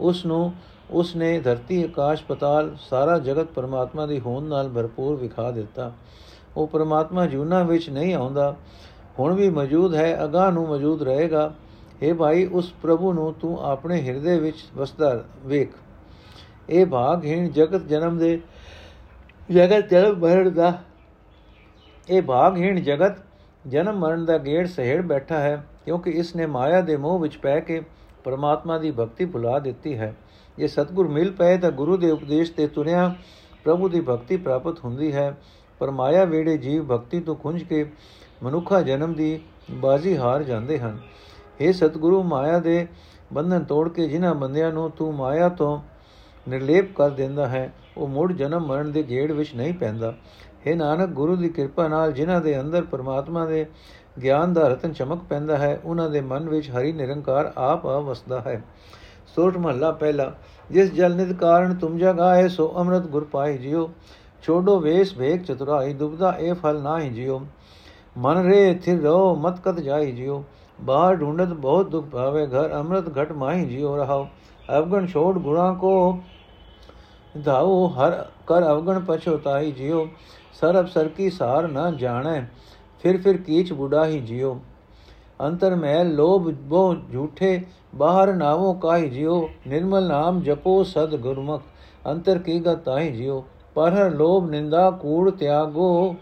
ਉਸ 0.01 0.25
ਨੂੰ 0.27 0.53
ਉਸ 0.92 1.16
ਨੇ 1.16 1.40
ਧਰਤੀ, 1.40 1.84
ਆਕਾਸ਼, 1.84 2.24
ਪਤਾਲ, 2.24 2.76
ਸਾਰਾ 2.80 3.18
ਜਗਤ 3.20 3.48
ਪਰਮਾਤਮਾ 3.48 4.06
ਦੀ 4.06 4.20
ਹੋਂਦ 4.20 4.48
ਨਾਲ 4.48 4.70
ਭਰਪੂਰ 4.70 5.16
ਵਿਖਾ 5.16 5.50
ਦਿੱਤਾ। 5.52 5.92
ਉਹ 6.58 6.68
ਪਰਮਾਤਮਾ 6.68 7.26
ਜੂਨਾ 7.26 7.64
ਵਿੱਚ 7.64 7.90
ਨਹੀਂ 7.90 8.14
ਆਉਂਦਾ, 8.14 8.56
ਹੁਣ 9.20 9.34
ਵੀ 9.34 9.50
ਮੌਜੂਦ 9.50 9.96
ਹੈ, 9.96 10.24
ਅਗਾਹ 10.24 10.52
ਨੂੰ 10.52 10.68
ਮੌਜੂਦ 10.68 11.04
ਰਹੇਗਾ। 11.04 11.54
हे 12.04 12.16
ਭਾਈ, 12.16 12.46
ਉਸ 12.46 12.72
ਪ੍ਰਭੂ 12.82 13.14
ਨੂੰ 13.14 13.34
ਤੂੰ 13.34 13.58
ਆਪਣੇ 13.62 14.02
ਹਿਰਦੇ 14.02 14.40
ਵਿੱਚ 14.40 14.66
ਵਸਦਾ 14.76 15.24
ਵੇਖ। 15.46 15.74
ਇਹ 16.70 16.86
ਭਾਗਹੀਣ 16.86 17.50
ਜਗਤ 17.50 17.86
ਜਨਮ 17.88 18.18
ਦੇ 18.18 18.40
ਜਗਤ 19.52 19.90
ਜਨਮ 19.90 20.18
ਮਰਨ 20.20 20.54
ਦਾ। 20.54 20.74
ਇਹ 22.10 22.22
ਭਾਗਹੀਣ 22.22 22.80
ਜਗਤ 22.80 23.18
ਜਨਮ 23.68 24.00
ਮਰਨ 24.00 24.26
ਦਾ 24.26 24.38
ਗੇੜ 24.38 24.68
ਸਹਿੜ 24.68 25.02
ਬੈਠਾ 25.02 25.40
ਹੈ, 25.40 25.64
ਕਿਉਂਕਿ 25.86 26.12
ਇਸ 26.12 26.36
ਨੇ 26.36 26.46
ਮਾਇਆ 26.46 26.82
ਦੇ 26.82 26.98
ਮੋਹ 26.98 27.20
ਵਿੱਚ 27.20 27.38
ਪੈ 27.38 27.60
ਕੇ 27.60 27.82
ਪਰਮਾਤਮਾ 28.24 28.78
ਦੀ 28.78 28.92
ਭਗਤੀ 28.92 29.26
ਭੁਲਾ 29.26 29.60
ਦਿੱਤੀ 29.60 29.98
ਹੈ। 29.98 30.14
ਜੇ 30.60 30.68
ਸਤਗੁਰ 30.68 31.08
ਮਿਲ 31.08 31.32
ਪਏ 31.32 31.58
ਤਾਂ 31.58 31.72
ਗੁਰੂ 31.72 31.98
ਦੇ 31.98 32.12
ਉਪਦੇਸ਼ 32.12 32.52
ਤੇ 32.52 32.68
ਤੁਰਿਆ। 32.68 33.16
ਪ੍ਰਭੂ 33.64 33.90
ਦੀ 33.90 34.02
ਭਗਤੀ 34.02 34.38
ਪ੍ਰਾਪਤ 34.38 34.80
ਹੁੰਦੀ 34.80 35.14
ਹੈ। 35.14 35.38
ਪਰ 35.80 35.92
ਮਾਇਆ 35.92 36.26
ਵੇੜੇ 36.26 36.58
ਜੀਵ 36.58 36.84
ਭਗਤੀ 36.84 37.20
ਤੋਂ 37.20 37.36
ਖੁੰਝ 37.36 37.64
ਕੇ 37.64 37.92
ਮਨੁੱਖਾ 38.44 38.82
ਜਨਮ 38.82 39.14
ਦੀ 39.14 39.40
ਬਾਜ਼ੀ 39.72 40.18
ਹਾਰ 40.18 40.44
ਜਾਂਦੇ 40.44 40.80
ਹਨ। 40.80 41.00
हे 41.62 41.74
ਸਤਿਗੁਰੂ, 41.74 42.24
ਮਾਇਆ 42.24 42.60
ਦੇ 42.60 42.88
ਬੰਧਨ 43.34 43.64
ਤੋੜ 43.64 43.90
ਕੇ 43.90 44.08
ਜਿਨ੍ਹਾਂ 44.08 44.36
ਬੰਦਿਆਂ 44.36 44.72
ਨੂੰ 44.72 44.92
ਤੂੰ 44.92 45.16
ਮਾਇਆ 45.16 45.50
ਤੋਂ 45.50 45.80
ਨਿਰਲੇਪ 46.50 46.96
ਕਰ 46.96 47.10
ਦਿੰਦਾ 47.10 47.48
ਹੈ, 47.48 47.74
ਉਹ 47.98 48.08
ਮੁੜ 48.08 48.34
ਜਨਮ 48.34 48.68
ਮਰਨ 48.68 48.92
ਦੇ 48.92 49.04
ਗੇੜ 49.04 49.32
ਵਿੱਚ 49.32 49.56
ਨਹੀਂ 49.56 49.74
ਪੈਂਦਾ। 49.74 50.14
हे 50.68 50.76
ਨਾਨਕ, 50.76 51.10
ਗੁਰੂ 51.10 51.36
ਦੀ 51.36 51.50
ਕਿਰਪਾ 51.50 51.88
ਨਾਲ 51.88 52.12
ਜਿਨ੍ਹਾਂ 52.12 52.42
ਦੇ 52.42 52.60
ਅੰਦਰ 52.60 52.82
ਪਰਮਾਤਮਾ 52.82 53.46
ਦੇ 53.46 53.66
ਗਿਆਨ 54.24 54.54
ਦਾ 54.54 54.68
ਰਤਨ 54.68 54.94
ਚਮਕ 54.94 55.24
ਪੈਂਦਾ 55.24 55.58
ਹੈ, 55.58 55.82
ਉਹਨਾਂ 55.86 56.10
ਦੇ 56.10 56.22
ਮਨ 56.22 56.50
ਵਿੱਚ 56.50 56.70
ਹਰੀ 56.70 56.92
ਨਿਰੰਕਾਰ 56.92 57.54
ਆਪ 57.58 57.86
ਆ 57.86 58.00
ਵਸਦਾ 58.00 58.42
ਹੈ। 58.42 58.64
ਸੋਠ 59.40 59.58
ਮਹੱਲਾ 59.58 59.92
ਪਹਿਲਾ 59.94 60.32
ਜਿਸ 60.70 60.92
ਜਲ 60.94 61.16
ਨਿਤ 61.16 61.32
ਕਾਰਨ 61.34 61.74
ਤੁਮ 61.74 61.98
ਜਗ 61.98 62.20
ਆਏ 62.20 62.48
ਸੋ 62.48 62.72
ਅੰਮ੍ਰਿਤ 62.78 63.04
ਗੁਰ 63.08 63.24
ਪਾਈ 63.32 63.58
ਜਿਉ 63.58 63.88
ਛੋਡੋ 64.44 64.80
ਵੇਸ 64.80 65.14
ਭੇਕ 65.18 65.44
ਚਤੁਰਾਈ 65.44 65.94
ਦੁਬਦਾ 65.94 66.32
ਇਹ 66.40 66.54
ਫਲ 66.54 66.82
ਨਾਹੀ 66.82 67.10
ਜਿਉ 67.10 67.40
ਮਨ 68.18 68.38
ਰੇ 68.46 68.74
ਥਿਰ 68.84 69.00
ਰੋ 69.02 69.36
ਮਤ 69.36 69.60
ਕਤ 69.64 69.80
ਜਾਈ 69.80 70.12
ਜਿਉ 70.12 70.42
ਬਾਹਰ 70.80 71.16
ਢੂੰਡਤ 71.16 71.54
ਬਹੁਤ 71.56 71.90
ਦੁਖ 71.90 72.06
ਭਾਵੇ 72.06 72.46
ਘਰ 72.48 72.74
ਅੰਮ੍ਰਿਤ 72.74 73.10
ਘਟ 73.18 73.32
ਮਾਹੀ 73.34 73.66
ਜਿਉ 73.66 73.96
ਰਹਾਓ 73.98 74.28
ਅਵਗਣ 74.70 75.08
ਛੋੜ 75.08 75.38
ਗੁਣਾ 75.38 75.72
ਕੋ 75.74 76.20
ਧਾਉ 77.36 77.88
ਹਰ 77.90 78.24
ਕਰ 78.48 78.64
ਅਵਗਣ 78.64 79.00
ਪਛੋਤਾਈ 79.02 79.72
ਜਿਉ 79.72 80.06
ਸਰਬ 80.62 80.88
ਸਰ 80.88 81.08
ਕੀ 81.08 81.30
ਸਾਰ 81.30 81.68
ਨਾ 81.70 81.90
ਜਾਣੈ 81.92 82.42
ਫਿਰ 83.04 83.22
ਫਿਰ 83.22 83.38
ਕੀਚ 83.40 83.74
ਬੁਢਾਹੀ 83.74 84.20
ਜਿਉ 84.22 84.58
ਅੰਤਰ 85.40 85.76
ਮੈਲ 85.78 86.16
ਲੋਭ 86.16 86.52
ਬੋ 86.70 86.94
ਝੂਠੇ 87.12 87.60
ਬਾਹਰ 87.96 88.34
ਨਾਵੋ 88.34 88.74
ਕਾਹੀ 88.74 89.10
ਜਿਉ, 89.10 89.50
ਨਿਰਮਲ 89.68 90.08
ਨਾਮ 90.08 90.42
ਜਪੋ 90.42 90.84
ਸਦ 90.84 91.16
ਗੁਰਮੁਖ, 91.16 91.62
ਅੰਤਰ 92.12 92.38
ਕੀ 92.38 92.60
ਗਤਾਈ 92.60 93.12
ਜਿਉ, 93.12 93.44
ਪਰ 93.76 93.94
ਹਰ 93.94 94.12
ਲੋਭ 94.12 94.50
ਨਿੰਦਾ 94.50 94.92
ਕੂੜ 94.92 95.32
ਤਿਆਗੋ। 95.32 96.16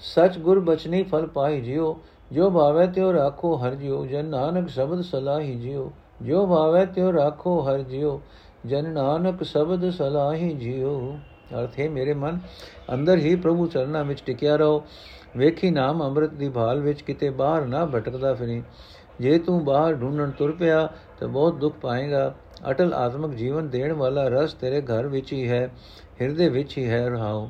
ਸਚ 0.00 0.38
ਗੁਰ 0.38 0.60
ਬਚਨੀ 0.60 1.02
ਫਲ 1.02 1.26
ਪਾਈ 1.26 1.60
ਜਿਉ, 1.60 1.96
ਜੋ 2.32 2.50
ਭਾਵੇ 2.50 2.86
ਤਿਉ 2.86 3.12
ਰਾਖੋ 3.12 3.56
ਹਰ 3.56 3.74
ਜਿਉ, 3.74 4.06
ਜਨ 4.06 4.24
ਨਾਨਕ 4.24 4.68
ਸ਼ਬਦ 4.68 5.00
ਸਲਾਹੀ 5.00 5.54
ਜਿਉ, 5.54 5.90
ਜੋ 6.22 6.46
ਭਾਵੇ 6.46 6.86
ਤਿਉ 6.86 7.12
ਰਾਖੋ 7.12 7.60
ਹਰ 7.60 7.78
ਜਿਉ, 7.78 8.20
ਜਨ 8.66 8.88
ਨਾਨਕ 8.88 9.42
ਸ਼ਬਦ 9.42 9.90
ਸਲਾਹੀ 9.90 10.52
ਜਿਉ। 10.52 11.16
ਅਰਥ 11.58 11.78
ਹੈ, 11.80 11.88
ਮੇਰੇ 11.90 12.14
ਮਨ, 12.14 12.38
ਅੰਦਰ 12.94 13.18
ਹੀ 13.18 13.34
ਪ੍ਰਭੂ 13.36 13.66
ਚਰਨਾਂ 13.66 14.04
ਵਿੱਚ 14.04 14.22
ਟਿਕਿਆ 14.26 14.56
ਰਹੋ, 14.56 14.82
ਵੇਖੀ 15.36 15.70
ਨਾਮ 15.70 16.02
ਅੰਮ੍ਰਿਤ 16.02 16.30
ਦੀ 16.30 16.48
ਭਾਲ 16.48 16.80
ਵਿੱਚ 16.80 17.02
ਕਿਤੇ 17.02 17.30
ਬਾਹਰ 17.30 17.66
ਨਾ 17.66 17.84
ਭਟਕਦਾ 17.86 18.34
ਫਿਰੇ। 18.34 18.62
ਜੇ 19.20 19.38
ਤੂੰ 19.38 19.64
ਬਾਹਰ 19.64 19.94
ਢੂੰਡਣ 19.94 20.30
ਤੁਰ 20.30 20.52
ਪਿਆ, 20.52 20.88
ਤਾਂ 21.20 21.28
ਬਹੁਤ 21.28 21.54
ਦੁੱਖ 21.54 21.76
ਪਾਏਗਾ। 21.76 22.34
ਅਟਲ 22.70 22.92
ਆਤਮਿਕ 22.94 23.34
ਜੀਵਨ 23.34 23.68
ਦੇਣ 23.68 23.92
ਵਾਲਾ 23.92 24.26
ਰਸ 24.28 24.52
ਤੇਰੇ 24.54 24.80
ਘਰ 24.82 25.06
ਵਿੱਚ 25.06 25.32
ਹੀ 25.32 25.48
ਹੈ, 25.48 25.70
ਹਿਰਦੇ 26.20 26.48
ਵਿੱਚ 26.48 26.76
ਹੀ 26.78 26.88
ਹੈ 26.88 27.08
ਰਹਾਓ। 27.08 27.48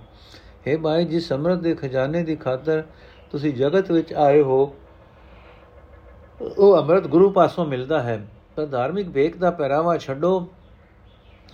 हे 0.67 0.81
ਭਾਈ 0.81 1.05
ਜੀ 1.05 1.21
ਸਮਰਤ 1.21 1.59
ਦੇ 1.59 1.75
ਖਜ਼ਾਨੇ 1.75 2.23
ਦੀ 2.23 2.37
ਖਾਤਰ 2.37 2.83
ਤੁਸੀਂ 3.31 3.53
ਜਗਤ 3.55 3.91
ਵਿੱਚ 3.93 4.13
ਆਏ 4.13 4.43
ਹੋ, 4.43 4.75
ਉਹ 6.59 6.77
ਅੰਮ੍ਰਿਤ 6.79 7.07
ਗੁਰੂ 7.07 7.31
ਪਾਸੋਂ 7.31 7.67
ਮਿਲਦਾ 7.67 8.03
ਹੈ। 8.03 8.21
ਪਰ 8.57 8.67
ਧਾਰਮਿਕ 8.67 9.09
ਵੇਖ 9.09 9.37
ਦਾ 9.37 9.51
ਪਹਿਰਾਵਾ 9.51 9.97
ਛੱਡੋ, 9.99 10.47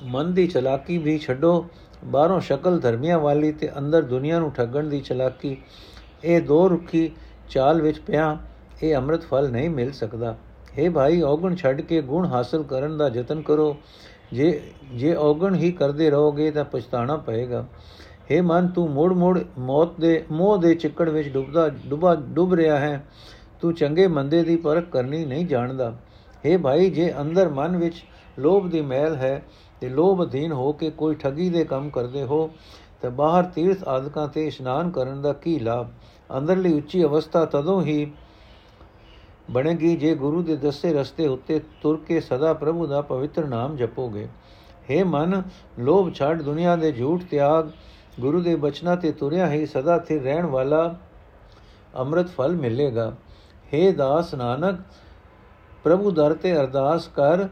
ਮਨ 0.03 0.33
ਦੀ 0.35 0.47
ਚਲਾਕੀ 0.47 0.99
ਵੀ 0.99 1.19
ਛੱਡੋ। 1.19 1.65
ਬਾਹਰੋਂ 2.05 2.41
ਸ਼ਕਲ 2.41 2.79
ਧਰਮੀਆਂ 2.79 3.19
ਵਾਲੀ 3.19 3.53
ਤੇ 3.53 3.71
ਅੰਦਰ 3.79 4.03
ਦੁਨੀਆ 4.03 4.39
ਨੂੰ 4.39 4.51
ਠੱਗਣ 4.53 4.89
ਦੀ 4.89 5.01
ਚਲਾਕੀ। 5.01 5.57
ਇਹ 6.25 6.41
ਦੋ 6.43 6.69
ਰੁੱਖੀ 6.69 7.11
ਚਾਲ 7.51 7.81
ਵਿੱਚ 7.83 7.99
ਪਿਆ। 7.99 8.37
ਇਹ 8.84 8.96
ਅੰਮ੍ਰਿਤ 8.96 9.24
ਫਲ 9.24 9.50
ਨਹੀਂ 9.52 9.70
ਮਿਲ 9.70 9.92
ਸਕਦਾ 9.92 10.36
हे 10.78 10.92
ਭਾਈ 10.92 11.22
ਔਗਣ 11.22 11.56
ਛੱਡ 11.56 11.82
ਕੇ 11.82 12.02
ਗੁਣ 12.02 12.26
ਹਾਸਲ 12.26 12.64
ਕਰਨ 12.64 12.98
ਦਾ 12.98 13.08
ਯਤਨ 13.08 13.42
ਕਰੋ 13.42 13.76
ਜੇ 14.34 14.52
ਜੇ 14.94 15.14
ਔਗਣ 15.16 15.56
ਹੀ 15.56 15.72
ਕਰਦੇ 15.72 16.10
ਰਹੋਗੇ 16.10 16.50
ਤਾਂ 16.52 16.66
ਪਛਤਾਣਾ 16.66 17.16
ਪਏਗਾ 17.18 17.66
हे 18.32 18.42
ਮਨ 18.44 18.68
ਤੂੰ 18.68 18.90
ਮੁੜ 18.90 19.12
ਮੁੜ 19.14 19.40
ਮੌਤ 19.60 20.00
ਦੇ 20.00 20.24
ਮੋਹ 20.32 20.58
ਦੇ 20.58 20.74
ਚਿੱਕੜ 20.76 21.10
ਵਿੱਚ 21.10 21.30
ਡੁੱਬਦਾ 21.30 21.68
ਡੁੱਬਾ 21.86 22.16
ਡੁੱਬ 22.16 22.54
ਰਿਹਾ 22.54 22.78
ਹੈ 22.80 23.04
ਤੂੰ 23.62 23.74
ਚੰਗੇ 23.74 24.08
ਮੰਦੇ 24.08 24.44
ਦੀ 24.44 24.56
ਪਰਖ 24.56 24.90
ਕਰਨੀ 24.90 25.24
ਨਹੀਂ 25.26 25.46
ਜਾਣਦਾ 25.46 25.94
हे 26.44 26.60
ਭਾਈ 26.62 26.90
ਜੇ 26.90 27.14
ਅੰਦਰ 27.22 27.50
ਮਨ 27.50 27.78
ਵਿੱਚ 27.78 28.04
ਲੋਭ 28.40 28.70
ਦੀ 28.70 28.82
ਮੈਲ 28.82 29.16
ਹੈ 29.16 29.42
ਤੇ 29.82 29.90
ਲੋਭ 29.90 30.24
ਅਧੀਨ 30.24 30.52
ਹੋ 30.52 30.72
ਕੇ 30.74 30.90
ਕੋਈ 30.90 31.16
ਠੱਗੀ 31.16 31.50
ਦੇ 31.50 31.64
ਕੰਮ 31.64 31.90
ਕਰਦੇ 31.90 32.24
ਹੋ 32.24 32.50
ਤਾਂ 33.02 33.12
ਬਾਹਰ 33.12 33.44
ਤੀਰਥ 33.46 33.84
ਆਦਿਕਾਂ 33.88 34.28
ਤੇ 34.28 34.46
ਇਸ਼ਨਾਨ 34.48 34.90
ਕਰਨ 34.92 35.22
ਦਾ 35.22 35.34
ਕੀ 35.34 35.60
ਲਾਭ 35.60 35.88
ਅੰਦਰਲੀ 36.30 36.74
ਉੱਚੀ 36.74 37.04
ਅਵਸਥਾ 37.04 37.46
ਤਦੋਂ 37.46 37.82
ਹੀ 37.82 38.06
ਬਣੇਗੀ 39.52 39.96
ਜੇ 39.96 40.14
ਗੁਰੂ 40.16 40.42
ਦੇ 40.42 40.56
ਦੱਸੇ 40.56 40.94
ਰਸਤੇ 40.94 41.28
ਉੱਤੇ 41.28 41.60
ਤੁਰ 41.82 42.00
ਕੇ 42.08 42.20
ਸਦਾ 42.20 42.54
ਪ੍ਰਭੂ 42.54 42.88
ਦਾ 42.88 43.02
ਪਵਿੱਤਰ 43.02 43.46
ਨਾਮ 43.46 43.76
ਜਪੋਗੇ 43.76 44.28
हे 44.90 45.06
ਮਨ 45.06 45.42
ਲੋਭ 45.80 46.14
ਛੱਡ 46.14 46.42
ਦੁਨੀਆ 46.42 46.76
ਦੇ 46.76 46.92
ਝੂਠ 46.92 47.24
ਤਿਆਗ 47.24 47.70
ਗੁਰੂ 48.20 48.42
ਦੇ 48.42 48.56
ਬਚਨਾਂ 48.56 48.96
ਤੇ 48.98 49.12
ਤੁਰਿਆ 49.12 49.50
ਹੀ 49.50 49.66
ਸਦਾ 49.66 49.98
ਸਥਿਰ 49.98 50.22
ਰਹਿਣ 50.22 50.46
ਵਾਲਾ 50.46 50.96
ਅੰਮ੍ਰਿਤ 51.96 52.28
ਫਲ 52.28 52.56
ਮਿਲੇਗਾ 52.56 53.12
हे 53.74 53.92
ਦਾਸ 53.96 54.34
ਨਾਨਕ 54.36 54.80
ਪ੍ਰਭੂ 55.84 56.12
ਦਰ 56.12 56.34
ਤੇ 56.34 56.56
ਅਰਦਾਸ 56.56 57.08
ਕਰ 57.08 57.48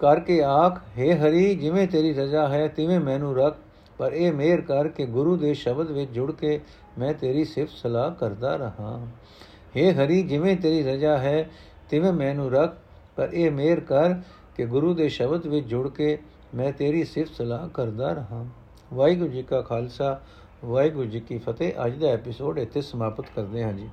ਕਰਕੇ 0.00 0.42
ਆਖ 0.42 0.78
हे 0.98 1.16
ਹਰੀ 1.16 1.54
ਜਿਵੇਂ 1.54 1.86
ਤੇਰੀ 1.88 2.12
ਰਜ਼ਾ 2.14 2.46
ਹੈ 2.48 2.66
ਤਿਵੇਂ 2.68 3.00
ਮੈਨੂੰ 3.00 3.34
ਰੱਖ 3.36 3.56
ਪਰ 3.98 4.12
ਇਹ 4.12 4.32
ਮਿਹਰ 4.32 4.60
ਕਰ 4.60 4.88
ਕਿ 4.88 5.06
ਗੁਰੂ 5.06 5.36
ਦੇ 5.36 5.52
ਸ਼ਬਦ 5.54 5.90
ਵਿੱਚ 5.90 6.10
ਜੁੜ 6.10 6.30
ਕੇ 6.32 6.60
ਮੈਂ 6.98 7.12
ਤੇਰੀ 7.14 7.44
ਸਿਫਤ 7.44 7.76
ਸਲਾਹ 7.76 8.10
ਕਰਦਾ 8.10 8.56
ਰਹਾ 8.56 8.98
हे 9.75 9.93
ਹਰੀ, 9.93 10.23
ਜਿਵੇਂ 10.23 10.57
ਤੇਰੀ 10.57 10.83
ਰਜ਼ਾ 10.83 11.17
ਹੈ, 11.17 11.49
ਤਿਵੇਂ 11.89 12.13
ਮੈਨੂੰ 12.13 12.51
ਰੱਖ। 12.51 12.77
ਪਰ 13.15 13.29
ਇਹ 13.33 13.51
ਮਿਹਰ 13.51 13.79
ਕਰ 13.79 14.13
ਕਿ 14.55 14.65
ਗੁਰੂ 14.65 14.93
ਦੇ 14.93 15.09
ਸ਼ਬਦ 15.09 15.47
ਵਿੱਚ 15.47 15.67
ਜੁੜ 15.67 15.89
ਕੇ 15.89 16.17
ਮੈਂ 16.55 16.71
ਤੇਰੀ 16.71 17.03
ਸਿਫਤ 17.03 17.33
ਸਲਾਹ 17.33 17.69
ਕਰਦਾ 17.69 18.13
ਰਹਾ। 18.13 18.45
ਵਾਹਿਗੁਰੂ 18.93 19.29
ਜੀ 19.29 19.43
ਕਾ 19.43 19.61
ਖਾਲਸਾ, 19.61 20.21
ਵਾਹਿਗੁਰੂ 20.65 21.05
ਜੀ 21.05 21.19
ਕੀ 21.19 21.37
ਫਤਿਹ। 21.37 21.73
ਅੱਜ 21.85 21.99
ਦਾ 21.99 22.07
ਐਪੀਸੋਡ 22.07 22.59
ਇੱਥੇ 22.59 22.81
ਸਮਾਪਤ 22.81 23.25
ਕਰਦੇ 23.35 23.63
ਹਾਂ 23.63 23.73
ਜੀ। 23.73 23.89